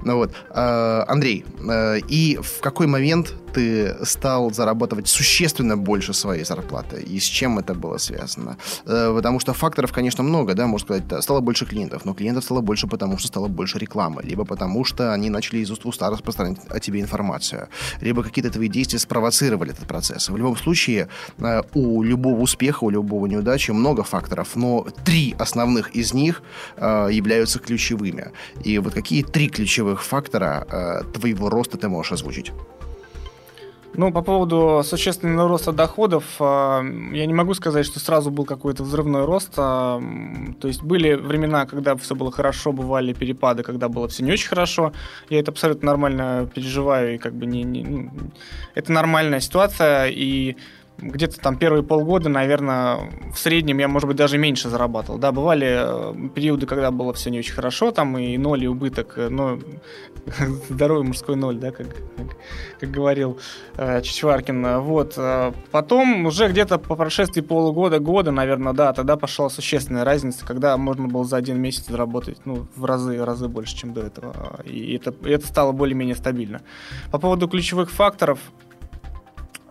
[0.04, 0.32] Ну вот.
[0.50, 7.02] А, Андрей, а, и в какой момент ты стал зарабатывать существенно больше своей зарплаты?
[7.02, 8.58] И с чем это было связано?
[8.86, 12.44] А, потому что факторов, конечно, много, да, можно сказать, да, стало больше клиентов, но клиентов
[12.44, 15.88] стало больше, потому что стало больше рекламы, либо потому что они начали из уст в
[15.88, 17.70] уста распространять о тебе информацию,
[18.02, 20.30] либо какие-то твои действия спровоцировали этот процесс.
[20.30, 21.08] В любом случае,
[21.74, 26.42] у любого успеха, у любого неудачи много факторов, но три основных из них
[26.78, 28.32] являются ключевыми.
[28.64, 32.52] И вот какие три ключевых фактора э, твоего роста ты можешь озвучить?
[33.98, 36.44] Ну, по поводу существенного роста доходов, э,
[37.14, 39.54] я не могу сказать, что сразу был какой-то взрывной рост.
[39.58, 40.00] Э,
[40.60, 44.50] то есть были времена, когда все было хорошо, бывали перепады, когда было все не очень
[44.50, 44.92] хорошо.
[45.30, 48.12] Я это абсолютно нормально переживаю, и как бы не, не ну,
[48.74, 50.58] это нормальная ситуация, и
[50.98, 55.20] где-то там первые полгода, наверное, в среднем я, может быть, даже меньше зарабатывал.
[55.20, 59.16] Да, бывали э, периоды, когда было все не очень хорошо, там и ноль, и убыток,
[59.18, 59.60] но
[60.70, 62.28] здоровый мужской ноль, да, как, как,
[62.80, 63.40] как говорил
[63.78, 64.80] э, Чичваркин.
[64.80, 65.14] Вот.
[65.18, 70.78] Э, потом уже где-то по прошествии полугода, года, наверное, да, тогда пошла существенная разница, когда
[70.78, 74.62] можно было за один месяц заработать, ну, в разы, разы больше, чем до этого.
[74.66, 76.62] И это, и это стало более-менее стабильно.
[77.12, 78.40] По поводу ключевых факторов,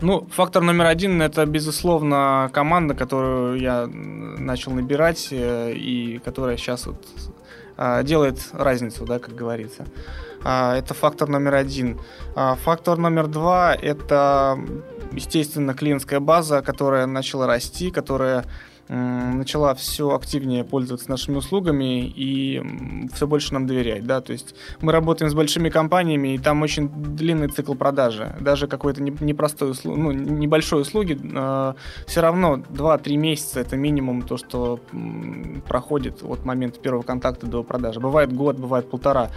[0.00, 6.86] ну, фактор номер один это, безусловно, команда, которую я начал набирать э, и которая сейчас
[6.86, 7.06] вот
[7.76, 9.86] а, делает разницу, да, как говорится.
[10.44, 11.98] А, это фактор номер один.
[12.36, 14.58] А, фактор номер два это,
[15.12, 18.44] естественно, клиентская база, которая начала расти, которая
[18.88, 22.62] начала все активнее пользоваться нашими услугами и
[23.14, 26.88] все больше нам доверять, да, то есть мы работаем с большими компаниями, и там очень
[26.88, 31.74] длинный цикл продажи, даже какой-то непростой услуги, ну, небольшой услуги, э,
[32.06, 34.80] все равно 2-3 месяца это минимум то, что
[35.66, 38.00] проходит от момента первого контакта до продажи.
[38.00, 39.30] Бывает год, бывает полтора.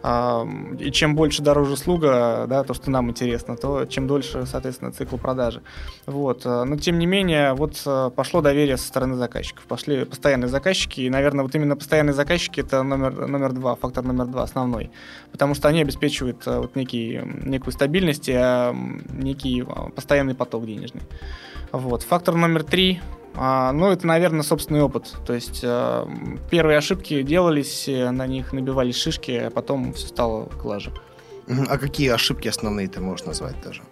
[0.00, 5.16] И чем больше дороже услуга, да, то, что нам интересно, то чем дольше, соответственно, цикл
[5.16, 5.62] продажи.
[6.06, 6.46] Вот.
[6.46, 9.64] Э, но, тем не менее, вот э, пошло доверие со стороны заказчиков.
[9.64, 14.26] Пошли постоянные заказчики, и, наверное, вот именно постоянные заказчики– это номер, номер два, фактор номер
[14.26, 14.90] два, основной.
[15.32, 18.74] Потому что они обеспечивают э, вот некий, некую стабильность, а
[19.12, 21.02] некий постоянный поток денежный.
[21.72, 22.02] Вот.
[22.02, 25.14] Фактор номер три а, ну, это, наверное, собственный опыт.
[25.24, 26.06] То есть э,
[26.50, 30.92] первые ошибки делались, на них набивались шишки, а потом все стало глаже.
[31.68, 33.82] А какие ошибки основные ты можешь назвать даже?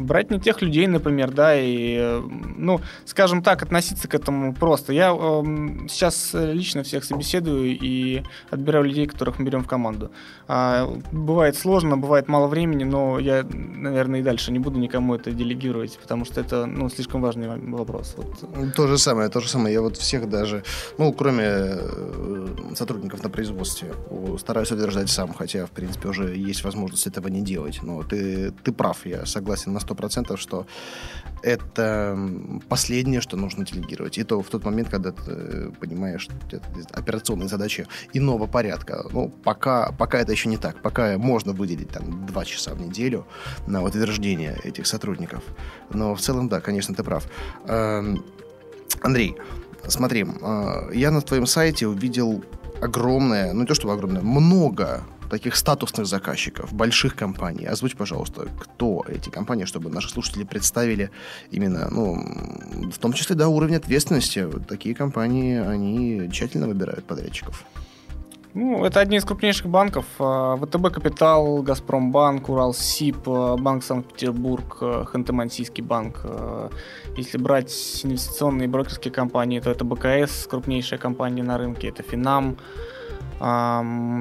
[0.00, 2.22] Брать не тех людей, например, да, и, э,
[2.56, 4.92] ну, скажем так, относиться к этому просто.
[4.92, 5.42] Я э,
[5.88, 10.10] сейчас лично всех собеседую и отбираю людей, которых мы берем в команду.
[10.48, 15.30] А, бывает сложно, бывает мало времени, но я, наверное, и дальше не буду никому это
[15.30, 18.16] делегировать, потому что это, ну, слишком важный вопрос.
[18.16, 18.74] Вот.
[18.74, 19.74] То же самое, то же самое.
[19.74, 20.62] Я вот всех даже,
[20.98, 23.92] ну, кроме э, сотрудников на производстве,
[24.38, 27.80] стараюсь удержать сам, хотя, в принципе, уже есть возможность этого не делать.
[27.82, 30.66] Но ты, ты прав, я согласен на 100%, что
[31.42, 32.18] это
[32.68, 34.18] последнее, что нужно делегировать.
[34.18, 39.06] И то в тот момент, когда ты понимаешь, что это операционные задачи иного порядка.
[39.12, 40.82] Ну, пока, пока это еще не так.
[40.82, 43.26] Пока можно выделить там два часа в неделю
[43.66, 45.42] на утверждение этих сотрудников.
[45.90, 47.26] Но в целом, да, конечно, ты прав.
[47.66, 48.24] Эм,
[49.02, 49.36] Андрей,
[49.88, 52.44] смотри, э, я на твоем сайте увидел
[52.82, 57.66] огромное, ну не то чтобы огромное, много таких статусных заказчиков, больших компаний.
[57.66, 61.10] Озвучь, пожалуйста, кто эти компании, чтобы наши слушатели представили
[61.50, 64.46] именно, ну, в том числе, да, уровень ответственности.
[64.68, 67.64] Такие компании, они тщательно выбирают подрядчиков.
[68.52, 70.04] Ну, это одни из крупнейших банков.
[70.18, 76.26] А, ВТБ Капитал, Газпромбанк, Уралсиб, а, Банк Санкт-Петербург, а, Ханты-Мансийский банк.
[77.16, 82.56] Если брать инвестиционные брокерские компании, то это БКС, крупнейшая компания на рынке, это Финам,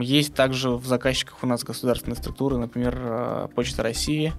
[0.02, 4.34] есть также в заказчиках у нас государственные структуры, например, э, Почта России.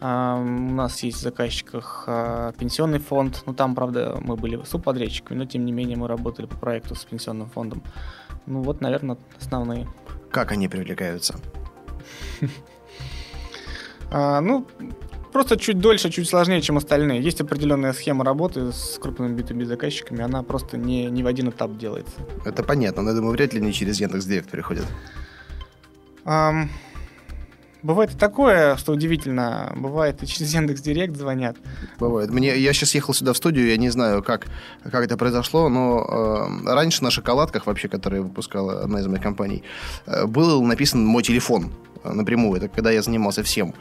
[0.00, 3.42] У нас есть в заказчиках э, пенсионный фонд.
[3.46, 7.04] Ну, там, правда, мы были субподрядчиками, но, тем не менее, мы работали по проекту с
[7.04, 7.82] пенсионным фондом.
[8.46, 9.88] Ну, вот, наверное, основные.
[10.30, 11.36] Как они привлекаются?
[14.10, 14.66] А, ну,
[15.34, 17.20] просто чуть дольше, чуть сложнее, чем остальные.
[17.20, 21.76] Есть определенная схема работы с крупными B2B заказчиками, она просто не, не в один этап
[21.76, 22.14] делается.
[22.44, 24.86] Это понятно, но я думаю, вряд ли они через Яндекс Директ переходят.
[26.24, 26.68] Um,
[27.82, 29.72] бывает и такое, что удивительно.
[29.76, 31.56] Бывает и через Яндекс Директ звонят.
[31.98, 32.30] Бывает.
[32.30, 34.46] Мне, я сейчас ехал сюда в студию, я не знаю, как,
[34.84, 39.64] как это произошло, но э, раньше на шоколадках, вообще, которые выпускала одна из моих компаний,
[40.06, 41.72] э, был написан мой телефон
[42.04, 42.58] напрямую.
[42.58, 43.74] Это когда я занимался всем.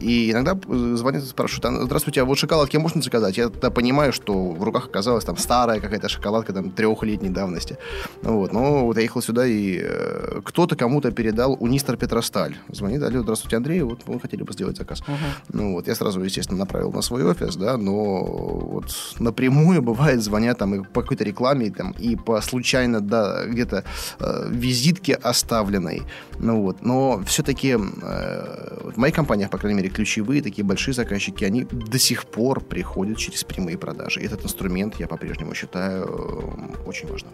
[0.00, 0.58] И иногда
[0.96, 3.36] звонят и спрашивают, а, здравствуйте, а вот шоколадки можно заказать?
[3.36, 7.78] Я тогда понимаю, что в руках оказалась там старая какая-то шоколадка там трехлетней давности.
[8.22, 8.52] Вот.
[8.52, 12.56] Но вот я ехал сюда, и э, кто-то кому-то передал Унистер Петросталь.
[12.70, 15.00] Звонит, алло, здравствуйте, Андрей, вот мы хотели бы сделать заказ.
[15.00, 15.14] Uh-huh.
[15.52, 18.86] Ну вот, я сразу, естественно, направил на свой офис, да, но вот
[19.18, 23.84] напрямую бывает звонят там и по какой-то рекламе, там, и по случайно, да, где-то
[24.20, 26.02] э, визитке оставленной.
[26.38, 31.44] Ну вот, но все-таки э, в моей компании, по крайней мере, ключевые такие большие заказчики,
[31.44, 34.20] они до сих пор приходят через прямые продажи.
[34.20, 37.32] Этот инструмент я по-прежнему считаю э, очень важным.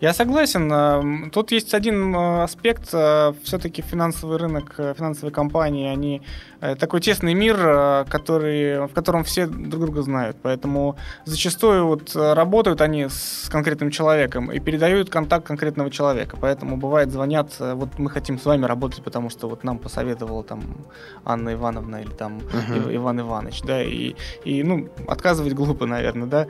[0.00, 0.70] Я согласен.
[0.72, 2.88] Э, тут есть один э, аспект.
[2.88, 6.22] Все-таки финансовый рынок, финансовые компании, они
[6.60, 10.36] Э, такой тесный мир, э, который, в котором все друг друга знают.
[10.42, 16.36] Поэтому зачастую вот э, работают они с конкретным человеком и передают контакт конкретного человека.
[16.40, 20.62] Поэтому бывает звонят, вот мы хотим с вами работать, потому что вот нам посоветовала там
[21.24, 22.96] Анна Ивановна или там uh-huh.
[22.96, 26.46] Иван Иванович, да, и, и ну, отказывать глупо, наверное, да.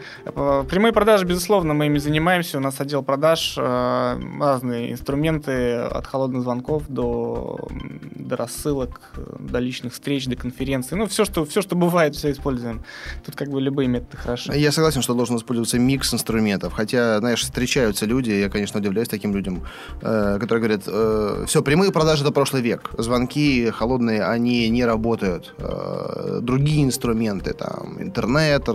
[0.65, 6.85] Прямые продажи, безусловно, мы ими занимаемся, у нас отдел продаж, разные инструменты от холодных звонков
[6.89, 7.69] до,
[8.15, 9.01] до рассылок,
[9.39, 10.97] до личных встреч, до конференций.
[10.97, 12.83] Ну, все, что, все, что бывает, все используем.
[13.25, 14.53] Тут как бы любые методы хороши.
[14.55, 16.73] Я согласен, что должен использоваться микс инструментов.
[16.73, 19.63] Хотя, знаешь, встречаются люди, я, конечно, удивляюсь таким людям,
[20.01, 22.91] э, которые говорят, э, все, прямые продажи это прошлый век.
[22.99, 25.55] Звонки холодные, они не работают.
[25.59, 28.69] Э, другие инструменты, там, интернет,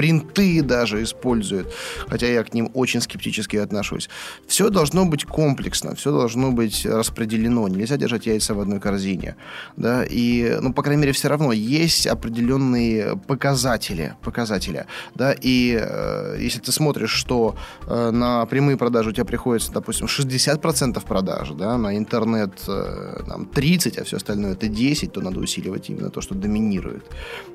[0.00, 1.68] принты даже используют.
[2.08, 4.08] Хотя я к ним очень скептически отношусь.
[4.46, 7.68] Все должно быть комплексно, все должно быть распределено.
[7.68, 9.36] Нельзя держать яйца в одной корзине.
[9.76, 10.04] Да?
[10.08, 16.60] И ну, по крайней мере, все равно есть определенные показатели, показатели, да, и э, если
[16.60, 21.96] ты смотришь, что э, на прямые продажи у тебя приходится, допустим, 60% продаж, да, на
[21.96, 26.34] интернет э, там 30, а все остальное это 10, то надо усиливать именно то, что
[26.34, 27.04] доминирует.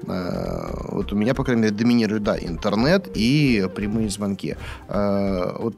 [0.07, 4.57] Э, вот у меня, по крайней мере, доминирует, да, интернет и прямые звонки.
[4.87, 5.75] Э, вот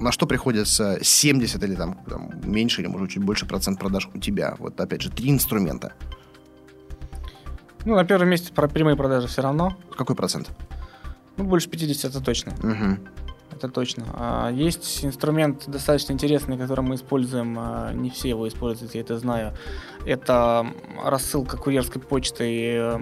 [0.00, 4.18] на что приходится 70 или там, там меньше, или может чуть больше процент продаж у
[4.18, 4.56] тебя?
[4.58, 5.92] Вот опять же, три инструмента.
[7.84, 9.76] Ну, на первом месте про прямые продажи все равно.
[9.96, 10.50] Какой процент?
[11.36, 12.52] Ну, больше 50 это точно.
[12.62, 12.98] Угу.
[13.56, 14.04] Это точно.
[14.14, 17.56] А есть инструмент достаточно интересный, который мы используем.
[17.58, 19.52] А, не все его используют, я это знаю.
[20.06, 20.66] Это
[21.04, 22.98] рассылка курьерской почтой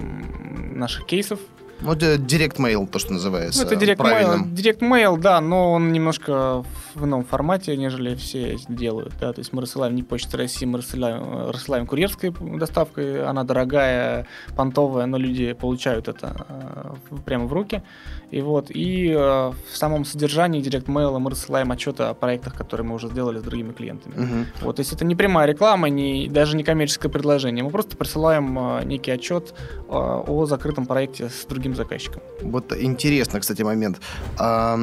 [0.75, 1.41] наших кейсов
[1.81, 3.65] Ну, это Direct Mail, то, что называется.
[3.65, 4.53] Ну, это правильным.
[4.53, 6.65] Mail, Direct Mail, да, но он немножко
[6.95, 9.13] в ином формате, нежели все делают.
[9.21, 9.33] Да?
[9.33, 13.25] То есть мы рассылаем не Почтой России, мы рассылаем, рассылаем курьерской доставкой.
[13.25, 17.83] Она дорогая, понтовая, но люди получают это э, прямо в руки.
[18.31, 22.87] И вот, и э, в самом содержании Direct Mail мы рассылаем отчеты о проектах, которые
[22.87, 24.15] мы уже сделали с другими клиентами.
[24.17, 24.47] Мгм.
[24.63, 27.65] Вот, то есть это не прямая реклама, не, даже не коммерческое предложение.
[27.65, 29.55] Мы просто присылаем э, некий отчет
[29.89, 32.23] о закрытом проекте с другим заказчиком.
[32.43, 34.01] Вот интересно, кстати, момент.
[34.39, 34.79] А,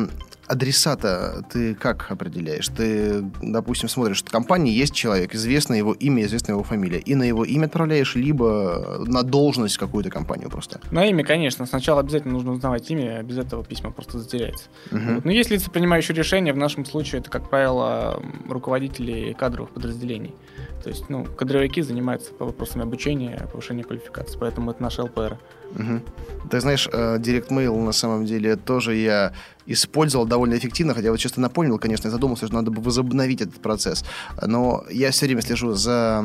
[0.47, 2.67] адресата ты как определяешь?
[2.69, 7.15] Ты, допустим, смотришь, что в компании есть человек, известно его имя, известна его фамилия, и
[7.15, 10.79] на его имя отправляешь, либо на должность какую-то компанию просто.
[10.91, 11.65] На имя, конечно.
[11.65, 14.65] Сначала обязательно нужно узнавать имя, без этого письмо просто затеряется.
[14.91, 15.25] Вот.
[15.25, 16.53] Но есть лица, принимающие решения.
[16.53, 20.33] В нашем случае это, как правило, руководители кадровых подразделений.
[20.83, 25.37] То есть, ну, кадровики занимаются по вопросам обучения, повышения квалификации, поэтому это наши ЛПР.
[25.71, 26.03] Мгм.
[26.49, 29.33] Ты знаешь, э, Direct Mail на самом деле тоже я
[29.67, 33.61] использовал довольно эффективно, хотя вот честно напомнил, конечно, я задумался, что надо бы возобновить этот
[33.61, 34.03] процесс.
[34.41, 36.23] Но я все время слежу за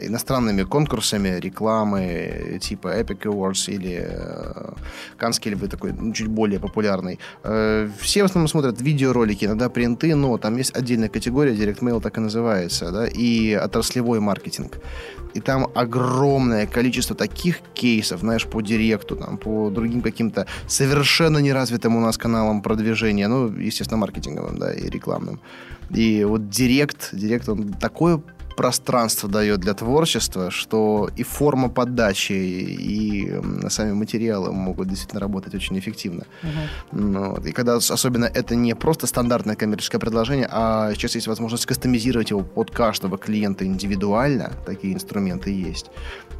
[0.00, 4.72] иностранными конкурсами рекламы типа Epic Awards или э,
[5.16, 7.18] Канский львы такой, ну, чуть более популярный.
[7.42, 12.00] Э, Все в основном смотрят видеоролики, иногда принты, но там есть отдельная категория, Direct Mail
[12.00, 14.78] так и называется, да, и отраслевой маркетинг.
[15.34, 21.96] И там огромное количество таких кейсов, знаешь, по директу, там, по другим каким-то совершенно неразвитым
[21.96, 25.40] у нас каналам продвижения, ну, естественно, маркетинговым, да, и рекламным.
[25.90, 28.22] И вот директ, директ, он такое
[28.56, 33.32] пространство дает для творчества, что и форма подачи, и
[33.68, 36.24] сами материалы могут действительно работать очень эффективно.
[36.92, 37.46] Ну, вот.
[37.46, 42.30] И когда ос- особенно это не просто стандартное коммерческое предложение, а сейчас есть возможность кастомизировать
[42.30, 45.90] его под каждого клиента индивидуально, такие инструменты есть.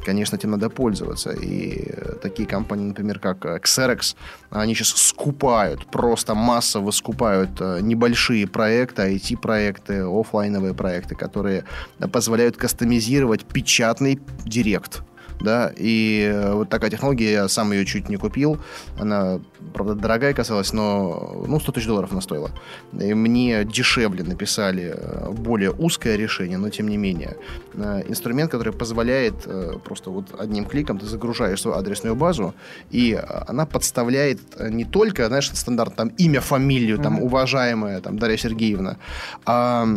[0.05, 1.31] Конечно, этим надо пользоваться.
[1.31, 4.15] И э, такие компании, например, как э, Xerox,
[4.51, 11.63] они сейчас скупают, просто массово скупают э, небольшие проекты, IT-проекты, оффлайновые проекты, которые
[12.07, 15.03] позволяют кастомизировать печатный директ
[15.39, 18.57] да, и э, вот такая технология, я сам ее чуть не купил,
[18.99, 19.39] она,
[19.73, 22.51] правда, дорогая казалась, но, ну, 100 тысяч долларов она стоила.
[22.93, 27.35] И мне дешевле написали э, более узкое решение, но тем не менее.
[27.73, 29.47] Э, Инструмент, который позволяет
[29.83, 32.53] просто вот одним кликом ты загружаешь свою адресную базу,
[32.91, 38.97] и она подставляет не только, знаешь, стандарт, там, имя, фамилию, там, уважаемая, там, Дарья Сергеевна,
[39.45, 39.87] а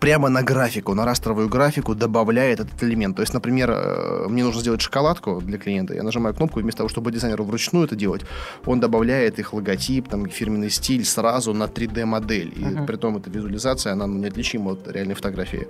[0.00, 3.16] прямо на графику, на растровую графику добавляет этот элемент.
[3.16, 6.78] То есть, например, э, мне нужно сделать шоколадку для клиента, я нажимаю кнопку, и вместо
[6.78, 8.22] того, чтобы дизайнеру вручную это делать,
[8.64, 12.52] он добавляет их логотип, там, фирменный стиль сразу на 3D-модель.
[12.56, 12.86] И Мгм.
[12.86, 15.68] при том эта визуализация, она ну, неотличима от реальной фотографии.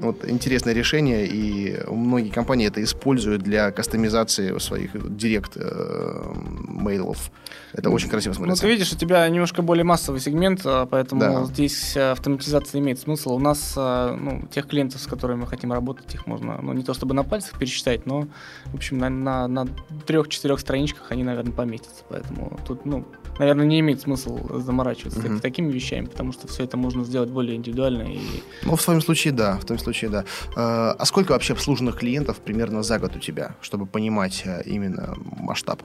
[0.00, 6.32] Вот интересное решение, и многие компании это используют для кастомизации своих директ э,
[6.68, 7.30] мейлов.
[7.72, 8.62] Это очень красиво Ну, смотрится.
[8.62, 11.44] ты видишь, у тебя немножко более массовый сегмент, а, поэтому Да.
[11.44, 13.32] здесь э, автоматизация имеет смысл.
[13.34, 16.84] У нас, э, ну, тех клиентов, с которыми мы хотим работать, их можно, ну, не
[16.84, 18.28] то чтобы на пальцах пересчитать, но,
[18.66, 19.66] в общем, на, на, на
[20.06, 22.04] трех-четырех страничках они, наверное, поместятся.
[22.08, 23.04] Поэтому тут, ну,
[23.38, 25.34] наверное, не имеет смысла заморачиваться Мгм.
[25.34, 28.18] так- такими вещами, потому что все это можно сделать более индивидуально и
[28.64, 29.58] Ну, в твоем случае, да.
[29.58, 30.24] В твоем случае, да.
[30.56, 35.14] Э, А сколько вообще обслуженных клиентов примерно за год у тебя, чтобы понимать э, именно
[35.40, 35.82] масштаб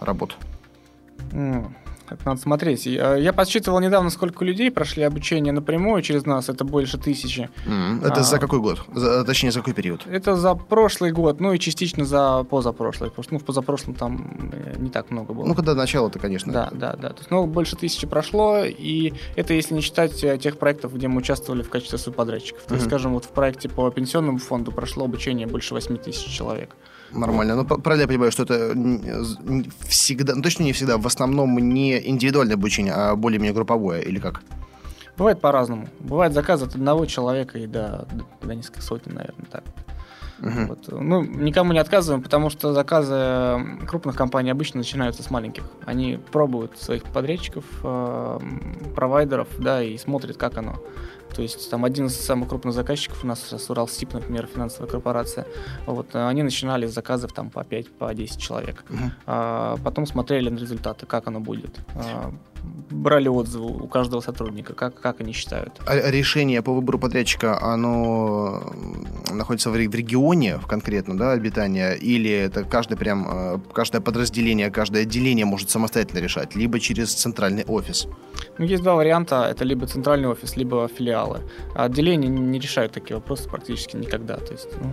[0.00, 0.36] работ?
[1.32, 1.74] М,
[2.10, 2.86] Это надо смотреть.
[2.86, 6.48] Я я подсчитывал недавно, сколько людей прошли обучение напрямую через нас.
[6.48, 7.48] Это больше тысячи.
[7.66, 8.22] М, Это А.
[8.22, 8.80] за какой год?
[8.94, 10.06] За- точнее, за какой период?
[10.06, 13.10] Это за прошлый год, ну и частично за позапрошлый.
[13.10, 15.44] Потому что ну, в позапрошлом там э, не так много было.
[15.46, 16.52] Ну, когда начало-то, конечно.
[16.52, 17.08] да, да, да.
[17.10, 21.08] То есть, ну, больше тысячи прошло, и это если не считать э, тех проектов, где
[21.08, 22.62] мы участвовали в качестве субподрядчиков.
[22.64, 26.76] То есть, скажем, вот в проекте по пенсионному фонду прошло обучение больше 8 тысяч человек.
[27.12, 27.56] Нормально.
[27.56, 28.74] Ну, правильно я понимаю, что это
[29.86, 34.42] всегда, ну, точно не всегда, в основном не индивидуальное обучение, а более-менее групповое, или как?
[35.16, 35.88] Бывает по-разному.
[36.00, 38.06] Бывает заказ от одного человека и до,
[38.42, 39.64] до нескольких сотен, наверное, так.
[40.38, 40.66] Мгм.
[40.66, 40.78] Вот.
[40.88, 45.64] Ну, никому не отказываем, потому что заказы крупных компаний обычно начинаются с маленьких.
[45.86, 48.40] Они пробуют своих подрядчиков, э,
[48.94, 50.76] провайдеров, да, и смотрят, как оно.
[51.36, 55.46] То есть там один из самых крупных заказчиков у нас сейчас Уралстип, например, финансовая корпорация.
[55.84, 58.84] Вот, э, они начинали с заказов там по 5, по 10 человек.
[58.88, 59.12] Мгм.
[59.26, 61.78] А потом смотрели на результаты, как оно будет.
[62.90, 65.72] Брали отзывы у каждого сотрудника, как, как они считают.
[65.86, 68.62] А решение по выбору подрядчика, оно
[69.32, 74.00] находится в ре- в регионе в конкретно, да, обитания, или это каждый прям, э, каждое
[74.00, 78.06] подразделение, каждое отделение может самостоятельно решать, либо через центральный офис?
[78.58, 79.48] Ну, есть два варианта.
[79.50, 81.06] Это либо центральный офис, либо филиал.
[81.06, 81.40] филиалы.
[81.74, 84.36] А отделения не решают такие вопросы практически никогда.
[84.36, 84.92] То есть, ну,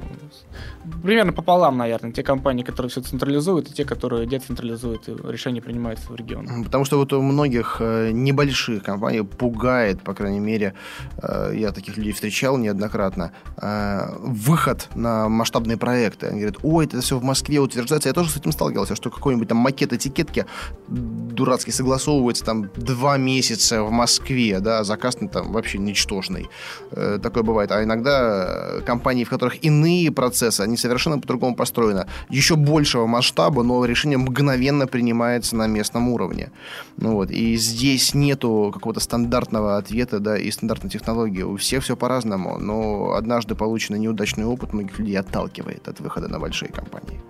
[1.02, 6.12] примерно пополам, наверное, те компании, которые все централизуют, и те, которые децентрализуют, и решения принимаются
[6.12, 6.66] в регионах.
[6.66, 10.74] Потому что вот у многих э, небольших компаний пугает, по крайней мере,
[11.22, 16.28] э, я таких людей встречал неоднократно, э, выход на масштабные проекты.
[16.28, 18.10] Они говорят, ой, это все в Москве утверждается.
[18.10, 20.46] Я тоже с этим сталкивался, что какой-нибудь там макет этикетки
[20.88, 26.50] дурацкий согласовывается там два месяца в Москве, да, заказ там вообще ничтожный.
[26.92, 27.72] Такое бывает.
[27.72, 32.08] А иногда компании, в которых иные процессы, они совершенно по-другому построены.
[32.30, 36.52] Еще большего масштаба, но решение мгновенно принимается на местном уровне.
[36.98, 37.32] Ну вот.
[37.32, 41.44] И здесь нету какого-то стандартного ответа, да, и стандартной технологии.
[41.44, 46.40] У всех все по-разному, но однажды полученный неудачный опыт многих людей отталкивает от выхода на
[46.40, 47.22] большие компании.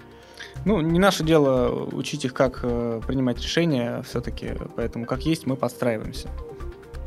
[0.66, 5.56] Ну, не наше дело учить их, как э, принимать решения все-таки, поэтому как есть, мы
[5.56, 6.30] подстраиваемся.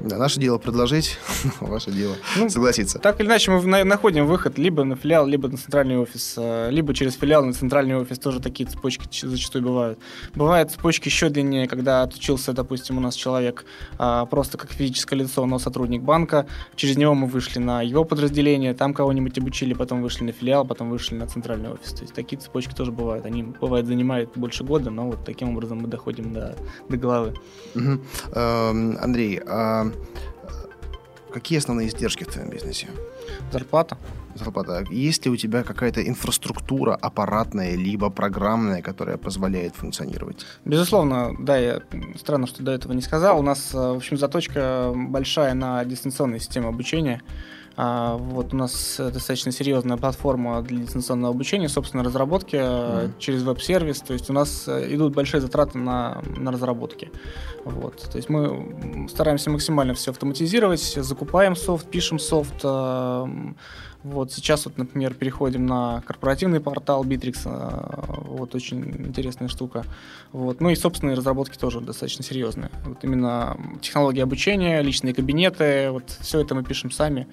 [0.01, 1.19] Да, наше дело предложить,
[1.61, 2.99] ваше дело ну, согласиться.
[2.99, 6.93] Так или иначе, мы находим выход либо на филиал, либо на центральный офис, э, либо
[6.93, 8.19] через филиал на центральный офис.
[8.19, 9.99] Тоже такие цепочки зачастую бывают.
[10.35, 13.65] Бывают цепочки еще длиннее, когда отучился, допустим, у нас человек
[13.99, 16.47] а, просто как физическое лицо, но сотрудник банка.
[16.75, 20.91] Через него мы вышли на его подразделение, там кого-нибудь обучили, потом вышли на филиал, потом
[20.91, 21.93] вышли на центральный офис.
[21.93, 23.25] То есть такие цепочки тоже бывают.
[23.25, 26.55] Они, бывает, занимают больше года, но вот таким образом мы доходим до,
[26.89, 27.35] до головы.
[27.75, 28.01] Угу.
[28.35, 29.86] Андрей, а
[31.32, 32.89] Какие основные издержки в твоем бизнесе?
[33.53, 33.99] Зарплата.
[34.34, 34.84] Зарплата.
[34.91, 40.47] Есть ли у тебя какая-то инфраструктура аппаратная либо программная, которая позволяет функционировать?
[40.64, 41.82] Безусловно, да, я
[42.18, 43.39] странно, что до этого не сказал.
[43.39, 47.22] У нас, э, в общем, заточка большая на дистанционной системе обучения.
[47.79, 53.12] А, вот у нас достаточно серьезная платформа для дистанционного обучения, собственно, разработки mm-hmm.
[53.18, 54.01] через веб-сервис.
[54.01, 57.11] То есть у нас э, идут большие затраты на, на разработки.
[57.64, 58.09] Вот.
[58.11, 62.61] То есть мы стараемся максимально все автоматизировать, закупаем софт, пишем софт.
[62.64, 63.27] Э,
[64.03, 68.27] вот сейчас вот, например, переходим на корпоративный портал Bittrex.
[68.29, 69.85] Вот очень интересная штука.
[70.33, 70.61] Вот.
[70.61, 72.70] Ну и собственные разработки тоже достаточно серьезные.
[72.85, 77.27] Вот именно технологии обучения, личные кабинеты, вот все это мы пишем сами.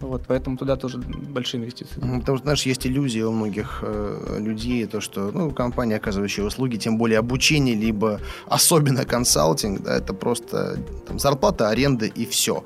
[0.00, 1.94] Вот, поэтому туда тоже большие инвестиции.
[2.00, 6.76] Потому что, знаешь, есть иллюзия у многих э, людей, то, что ну, компания, оказывающая услуги,
[6.76, 12.64] тем более обучение, либо особенно консалтинг, да, это просто там, зарплата, аренда и все.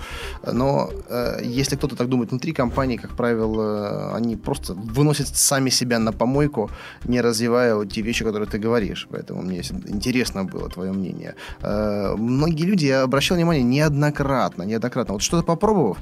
[0.52, 5.98] Но э, если кто-то так думает внутри компании, как правило, они просто выносят сами себя
[5.98, 6.70] на помойку,
[7.04, 9.08] не развивая вот те вещи, которые ты говоришь.
[9.10, 9.58] Поэтому мне
[9.88, 11.34] интересно было твое мнение.
[11.62, 15.98] Э, многие люди, я обращал внимание, неоднократно, неоднократно, вот что-то попробовав,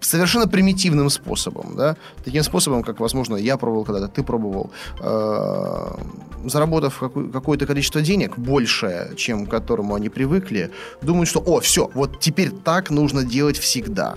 [0.00, 4.70] совершенно примитивным способом, да, таким способом, как, возможно, я пробовал когда-то, ты пробовал,
[5.00, 10.70] э, заработав какое-то количество денег, большее, чем к которому они привыкли,
[11.02, 14.16] думают, что, о, все, вот теперь так нужно делать всегда,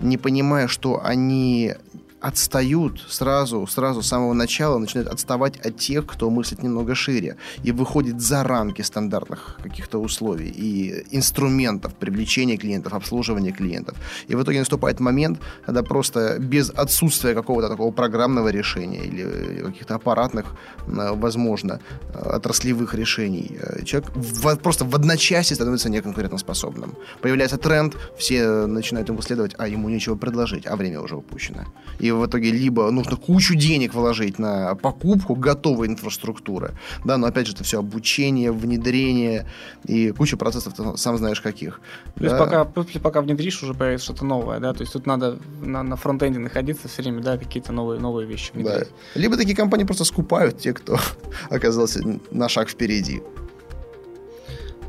[0.00, 1.74] не понимая, что они
[2.20, 7.72] отстают сразу, сразу с самого начала, начинают отставать от тех, кто мыслит немного шире и
[7.72, 13.96] выходит за рамки стандартных каких-то условий и инструментов привлечения клиентов, обслуживания клиентов.
[14.28, 19.94] И в итоге наступает момент, когда просто без отсутствия какого-то такого программного решения или каких-то
[19.94, 20.46] аппаратных,
[20.86, 21.80] возможно,
[22.14, 26.94] отраслевых решений, э, человек в, просто в одночасье становится неконкурентоспособным.
[27.20, 31.64] Появляется тренд, все начинают ему следовать, а ему нечего предложить, а время уже упущено.
[31.98, 37.46] И в итоге либо нужно кучу денег вложить на покупку готовой инфраструктуры, да, но опять
[37.46, 39.46] же это все обучение, внедрение
[39.84, 41.80] и куча процессов, ты сам знаешь каких.
[42.16, 45.82] То есть пока, пока внедришь, уже появится что-то новое, да, то есть тут надо на,
[45.82, 48.88] на фронтенде находиться все время, да, какие-то новые, новые вещи внедрять.
[49.14, 49.20] Да.
[49.20, 50.98] Либо такие компании просто скупают те, кто
[51.50, 53.22] оказался на шаг впереди.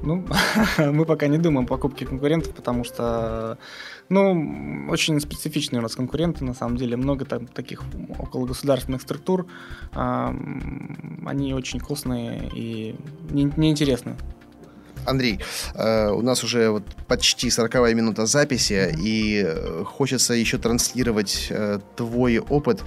[0.04, 0.26] Ну,
[0.78, 3.58] мы пока не думаем о покупке конкурентов, потому что
[4.10, 6.98] ну, очень специфичные у нас конкуренты, на самом деле.
[6.98, 7.84] Много там таких
[8.20, 9.48] около государственных структур.
[9.94, 12.96] Они очень вкусные и
[13.32, 14.16] неинтересны.
[15.08, 15.40] Андрей,
[15.74, 21.80] э, у нас уже вот почти 40 минута записи, и э, хочется еще транслировать э,
[21.96, 22.84] твой опыт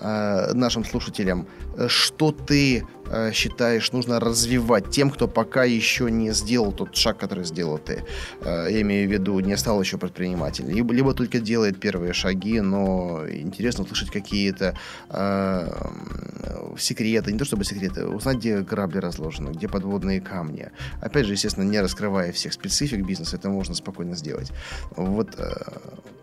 [0.00, 1.46] нашим слушателям.
[1.86, 2.84] Что ты
[3.32, 8.02] считаешь, нужно развивать тем, кто пока еще не сделал тот шаг, который сделал ты?
[8.44, 10.70] Я имею в виду, не стал еще предпринимателем.
[10.70, 14.76] Либо, либо только делает первые шаги, но интересно услышать какие-то
[16.78, 20.70] секреты, не то чтобы секреты, узнать, где грабли разложены, где подводные камни.
[21.00, 24.52] Опять же, естественно, не раскрывая всех специфик бизнеса, это можно спокойно сделать.
[24.96, 25.52] Вот э,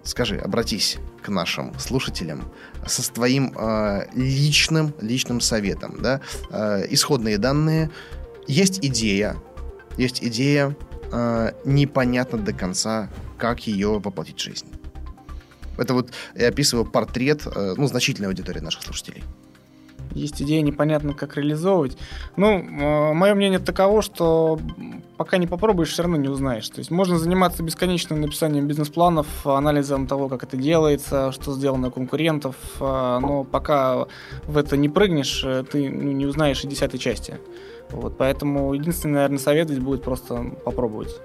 [0.04, 2.52] скажи, обратись к нашим слушателям
[2.86, 7.90] со твоим э, личным, личным советом, да, э, исходные данные,
[8.48, 9.36] есть идея,
[9.98, 10.76] есть идея,
[11.12, 14.68] э, непонятно до конца, как ее воплотить в жизнь.
[15.78, 19.24] Это вот я описываю портрет, э, ну, значительной аудитории наших слушателей
[20.14, 21.98] есть идея, непонятно, как реализовывать.
[22.36, 24.60] Ну, э, мое мнение таково, что
[25.18, 26.68] пока не попробуешь, все равно не узнаешь.
[26.70, 31.92] То есть можно заниматься бесконечным написанием бизнес-планов, анализом того, как это делается, что сделано у
[31.92, 34.08] конкурентов, э, но пока
[34.46, 37.40] в это не прыгнешь, э, ты ну, не узнаешь и десятой части.
[37.90, 41.20] Вот, поэтому единственный, наверное, совет здесь будет просто попробовать.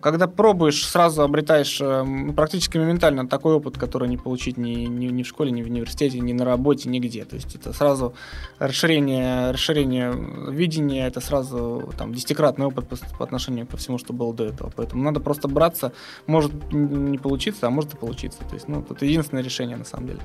[0.00, 5.22] Когда пробуешь, сразу обретаешь э, практически моментально такой опыт, который не получить ни, ни, ни
[5.22, 7.26] в школе, ни в университете, ни на работе, нигде.
[7.26, 8.14] То есть это сразу
[8.58, 10.14] расширение, расширение
[10.50, 14.72] видения, это сразу там, десятикратный опыт по, по отношению ко всему, что было до этого.
[14.74, 15.92] Поэтому надо просто браться.
[16.26, 18.38] Может не получиться, а может и получиться.
[18.48, 20.20] То есть, ну, это единственное решение на самом деле.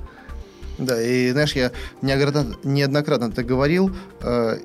[0.78, 4.56] Да, и знаешь, я неоднократно, неоднократно это говорил, э,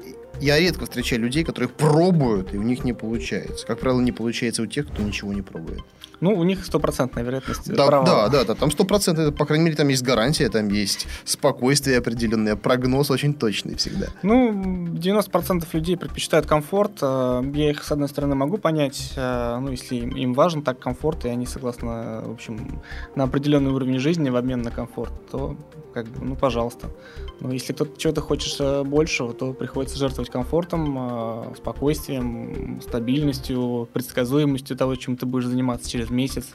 [0.41, 3.65] я редко встречаю людей, которые пробуют, и у них не получается.
[3.65, 5.83] Как правило, не получается у тех, кто ничего не пробует.
[6.21, 8.29] Ну, у них стопроцентная вероятность да, провала.
[8.29, 12.55] Да, да, да, там стопроцентная, по крайней мере, там есть гарантия, там есть спокойствие определенное,
[12.55, 14.07] прогноз очень точный всегда.
[14.23, 14.51] Ну,
[14.88, 16.99] 90% людей предпочитают комфорт.
[17.01, 21.25] Э, я их, с одной стороны, могу понять, э, ну, если им важен так комфорт,
[21.25, 22.81] и они согласны, в общем,
[23.15, 25.57] на определенный уровень жизни в обмен на комфорт, то,
[25.95, 26.91] как бы, ну, пожалуйста.
[27.39, 34.95] Но если кто-то чего-то хочет э, большего, то приходится жертвовать комфортом, спокойствием, стабильностью, предсказуемостью того,
[34.95, 36.53] чем ты будешь заниматься через месяц.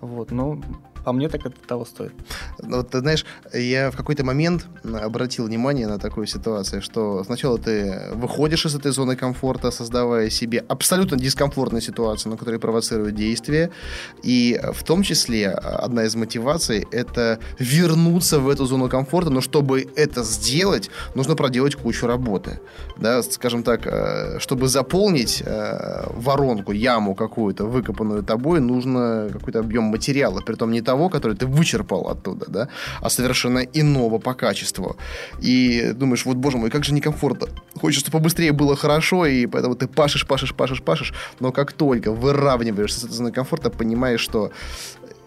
[0.00, 0.60] Вот, ну,
[1.04, 2.12] по мне так это того стоит.
[2.62, 7.58] Ну, вот, ты знаешь, я в какой-то момент обратил внимание на такую ситуацию, что сначала
[7.58, 13.70] ты выходишь из этой зоны комфорта, создавая себе абсолютно дискомфортную ситуацию, на которой провоцируют действия,
[14.22, 19.88] и в том числе одна из мотиваций— это вернуться в эту зону комфорта, но чтобы
[19.96, 22.60] это сделать, нужно проделать кучу работы.
[22.96, 29.84] Да, скажем так, э, чтобы заполнить э, воронку, яму какую-то, выкопанную тобой, нужно какой-то объем
[29.84, 32.68] материала, при том не того, который ты вычерпал оттуда, да,
[33.00, 34.96] а совершенно иного по качеству.
[35.40, 37.48] И думаешь, вот, боже мой, как же некомфортно.
[37.80, 42.12] Хочется, чтобы побыстрее было хорошо, и поэтому ты пашешь, пашешь, пашешь, пашешь, но как только
[42.12, 44.52] выравниваешься с этой зоной комфорта, понимаешь, что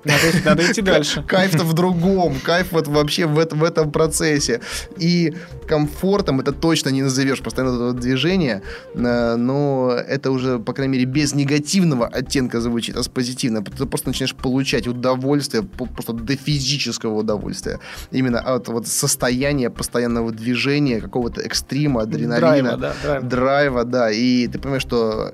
[0.06, 1.24] надо, надо идти дальше.
[1.24, 2.36] Кайф-то в другом.
[2.44, 4.62] Кайф вот вообще в, в этом процессе.
[4.98, 5.34] И
[5.68, 8.62] комфортом это точно не назовешь постоянно этого движения,
[8.94, 13.66] э, но это уже, по крайней мере, без негативного оттенка звучит, а с позитивным.
[13.66, 17.80] Ты просто начинаешь получать удовольствие, просто до физического удовольствия.
[18.12, 22.78] Именно от вот состояния постоянного движения, какого-то экстрима, адреналина.
[22.78, 22.94] Драйва, да.
[23.04, 23.28] Драйва.
[23.28, 24.12] драйва, да.
[24.12, 25.34] И ты понимаешь, что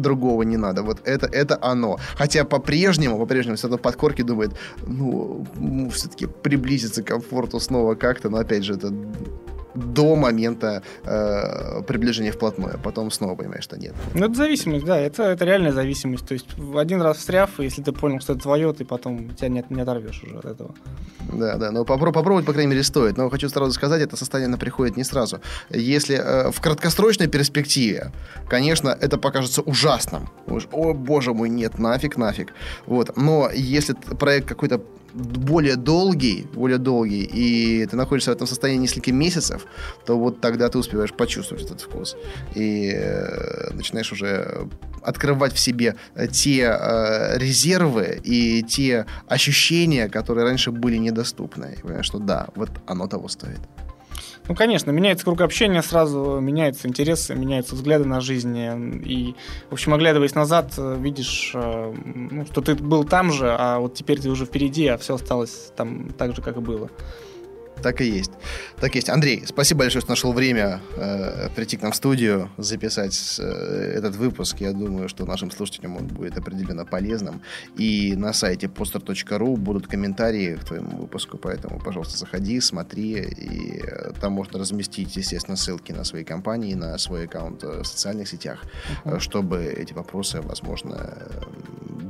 [0.00, 0.82] другого не надо.
[0.82, 1.98] Вот это, это оно.
[2.16, 4.52] Хотя по-прежнему, по-прежнему все равно подкорки думает,
[4.86, 5.44] ну,
[5.92, 8.92] все-таки приблизиться к комфорту снова как-то, но опять же, это
[9.78, 13.94] до момента э, приближения вплотную, а потом снова понимаешь, что нет.
[14.14, 16.26] Ну, это зависимость, да, это, это реальная зависимость.
[16.26, 19.48] То есть один раз встряв, и если ты понял, что это твое, ты потом тебя
[19.48, 20.74] не, не оторвешь уже от этого.
[21.32, 23.16] Да, да, но попро- попробовать, по крайней мере, стоит.
[23.16, 25.40] Но хочу сразу сказать, это состояние приходит не сразу.
[25.70, 28.12] Если э, в краткосрочной перспективе,
[28.48, 30.28] конечно, это покажется ужасным.
[30.72, 32.52] О, боже мой, нет, нафиг, нафиг.
[32.86, 33.16] Вот.
[33.16, 34.80] Но если проект какой-то
[35.14, 39.66] более долгий, более долгий, и ты находишься в этом состоянии несколько месяцев,
[40.06, 42.16] то вот тогда ты успеваешь почувствовать этот вкус.
[42.54, 44.68] И э, начинаешь уже
[45.02, 45.96] открывать в себе
[46.32, 51.76] те э, резервы и те ощущения, которые раньше были недоступны.
[51.78, 53.60] И понимаешь, что да, вот оно того стоит.
[54.48, 58.56] Ну, конечно, меняется круг общения сразу, меняются интересы, меняются взгляды на жизнь.
[58.56, 59.34] И,
[59.68, 64.20] в общем, оглядываясь назад, видишь, э, ну, что ты был там же, а вот теперь
[64.20, 66.90] ты уже впереди, а все осталось там так же, как и было.
[67.82, 68.30] Так и есть.
[68.80, 69.08] Так и есть.
[69.08, 74.16] Андрей, спасибо большое, что нашел время э, прийти к нам в студию, записать э, этот
[74.16, 74.60] выпуск.
[74.60, 77.42] Я думаю, что нашим слушателям он будет определенно полезным.
[77.76, 84.12] И на сайте poster.ru будут комментарии к твоему выпуску, поэтому, пожалуйста, заходи, смотри, и э,
[84.20, 88.64] там можно разместить, естественно, ссылки на свои компании, на свой аккаунт в социальных сетях,
[89.04, 89.20] uh-huh.
[89.20, 91.28] чтобы эти вопросы, возможно,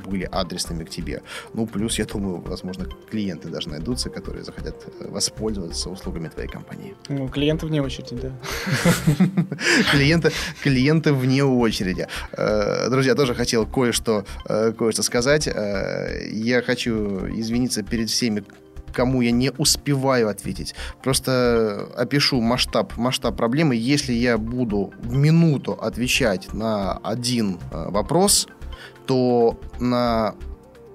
[0.08, 1.22] были адресными к тебе.
[1.54, 6.94] Ну, плюс, я думаю, возможно, клиенты даже найдутся, которые захотят воспользоваться услугами твоей компании.
[7.08, 8.32] Ну, клиенты вне очереди, да.
[9.92, 10.32] клиенты,
[10.62, 12.06] клиенты вне очереди.
[12.32, 15.48] Э, друзья, тоже хотел кое-что, э, кое-что сказать.
[15.48, 18.44] Э, я хочу извиниться перед всеми,
[18.92, 20.74] кому я не успеваю ответить.
[21.02, 23.76] Просто опишу масштаб, масштаб проблемы.
[23.76, 28.48] Если я буду в минуту отвечать на один вопрос,
[29.06, 30.34] то на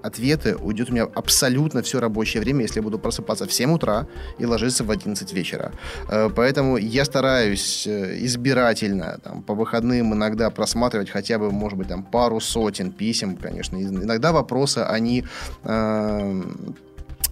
[0.04, 4.08] ответы уйдет у меня абсолютно все рабочее время, если я буду просыпаться в 7 утра
[4.38, 5.72] и ложиться в 11 вечера.
[6.10, 11.88] Э, поэтому я стараюсь э, избирательно там, по выходным иногда просматривать хотя бы, может быть,
[11.88, 13.78] там пару сотен писем, конечно.
[13.78, 15.24] Иногда вопросы, они
[15.64, 16.44] э,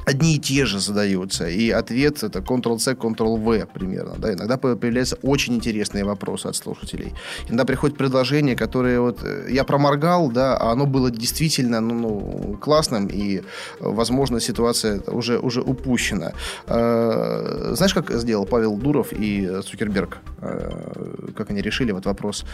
[0.06, 4.16] одни и те же задаются, и ответ это Ctrl-C, Ctrl-V примерно.
[4.18, 4.34] Да?
[4.34, 7.14] Иногда появляются очень интересные вопросы от слушателей.
[7.47, 12.58] Иногда приходят предложения, которые вот э, я проморгал, да, а оно было действительно ну, ну,
[12.58, 13.41] классным, и,
[13.80, 16.32] возможно, ситуация уже, уже упущена.
[16.68, 20.18] Э, знаешь, как сделал Павел Дуров и Цукерберг?
[20.41, 22.45] Э, как они решили вот вопрос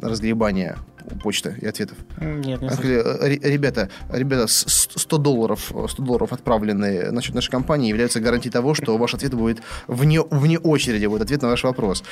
[0.00, 0.76] разгребания
[1.22, 1.96] почты и ответов?
[2.20, 2.68] Нет, не
[3.52, 8.96] Ребята, ребята, 100 долларов, 100 долларов отправлены данные насчет нашей компании являются гарантией того, что
[8.98, 12.02] ваш ответ будет вне, вне очереди, будет ответ на ваш вопрос.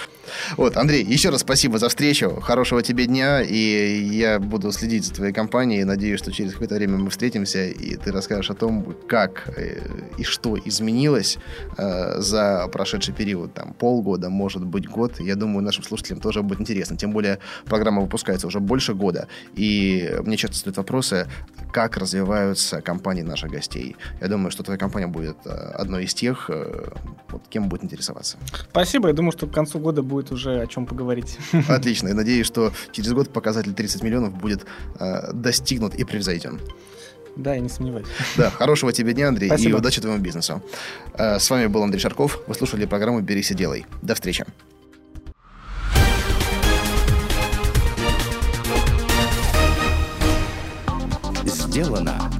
[0.56, 5.14] Вот, Андрей, еще раз спасибо за встречу, хорошего тебе дня, и я буду следить за
[5.14, 9.52] твоей компанией, надеюсь, что через какое-то время мы встретимся, и ты расскажешь о том, как
[9.56, 9.80] э,
[10.18, 11.38] и что изменилось
[11.76, 15.20] э, за прошедший период, там, полгода, может быть, год.
[15.20, 16.96] Я думаю, нашим слушателям тоже будет интересно.
[16.96, 21.26] Тем более, программа выпускается уже больше года, и мне часто задают вопросы,
[21.72, 23.96] как развиваются компании наших гостей.
[24.20, 26.90] Я думаю, что твоя компания будет э, одной из тех, э,
[27.28, 28.38] вот, кем будет интересоваться.
[28.70, 29.08] Спасибо.
[29.08, 31.38] Я думаю, что к концу года будет уже о чем поговорить.
[31.68, 32.08] Отлично.
[32.08, 34.66] И надеюсь, что через год показатель 30 миллионов будет
[34.98, 36.60] э, достигнут и превзойден.
[37.36, 38.06] Да, я не сомневаюсь.
[38.36, 39.76] Да, хорошего тебе дня, Андрей, Спасибо.
[39.76, 40.62] и удачи твоему бизнесу.
[41.14, 42.40] Э, с вами был Андрей Шарков.
[42.46, 43.86] Вы слушали программу «Берись и делай».
[44.02, 44.44] До встречи.
[51.44, 52.39] Сделано